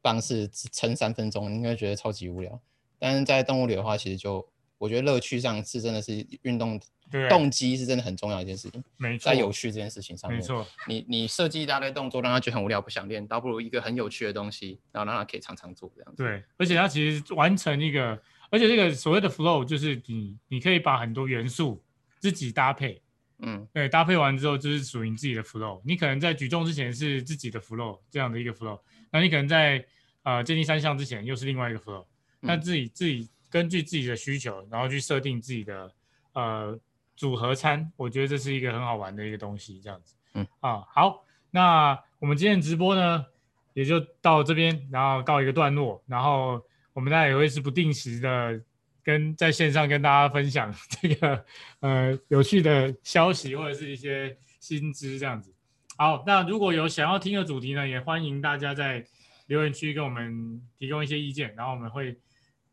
[0.00, 2.60] 棒式撑三分钟，你应该觉得超级无聊。
[2.98, 4.46] 但是在动物里的话，其实就
[4.78, 6.80] 我觉得乐趣上是真的是运动
[7.28, 8.82] 动机是真的很重要的一件事情。
[8.96, 10.64] 没错，在有趣这件事情上面，没错。
[10.86, 16.22] 你你设计一大堆动作，让他觉得很无聊不想练，倒不如一个很有趣的东西，然后让他可以常常做这样子。
[16.22, 21.82] 对，而且他其实完成一个，而且这个所谓的 flow 就是你你可以把很多元素
[22.20, 23.02] 自己搭配。
[23.40, 25.80] 嗯，对，搭配完之后就是属于你自己的 flow。
[25.84, 28.80] 你可能在举重之前是自己的 flow 这样的一个 flow，
[29.10, 29.84] 那你可能在
[30.22, 32.06] 呃健力三项之前又是另外一个 flow。
[32.40, 35.92] 那自己自己根据自己的需求，然后去设定自己的
[36.32, 36.78] 呃
[37.16, 40.14] 组合餐，我觉得这是一个很好玩的一个东西，这样子。
[40.34, 43.26] 嗯啊，好，那我们今天直播呢
[43.72, 46.62] 也就到这边，然后告一个段落，然后
[46.92, 48.60] 我们大家也会是不定时的。
[49.04, 51.44] 跟在线上跟大家分享 这个
[51.80, 55.54] 呃有趣的消息或者是一些新知这样子。
[55.96, 59.04] 好，那如果有想要听的主题呢，也欢迎大家在
[59.46, 62.18] 留言区跟我们提供一些意见，然后我们会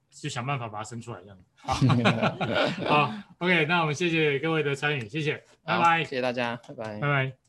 [0.10, 1.44] 去想办法把它生出来这样子。
[1.58, 1.74] 好，
[2.88, 7.41] 好，OK，那我们谢谢各位的参与，谢谢，拜拜，谢谢大家，拜拜，拜拜。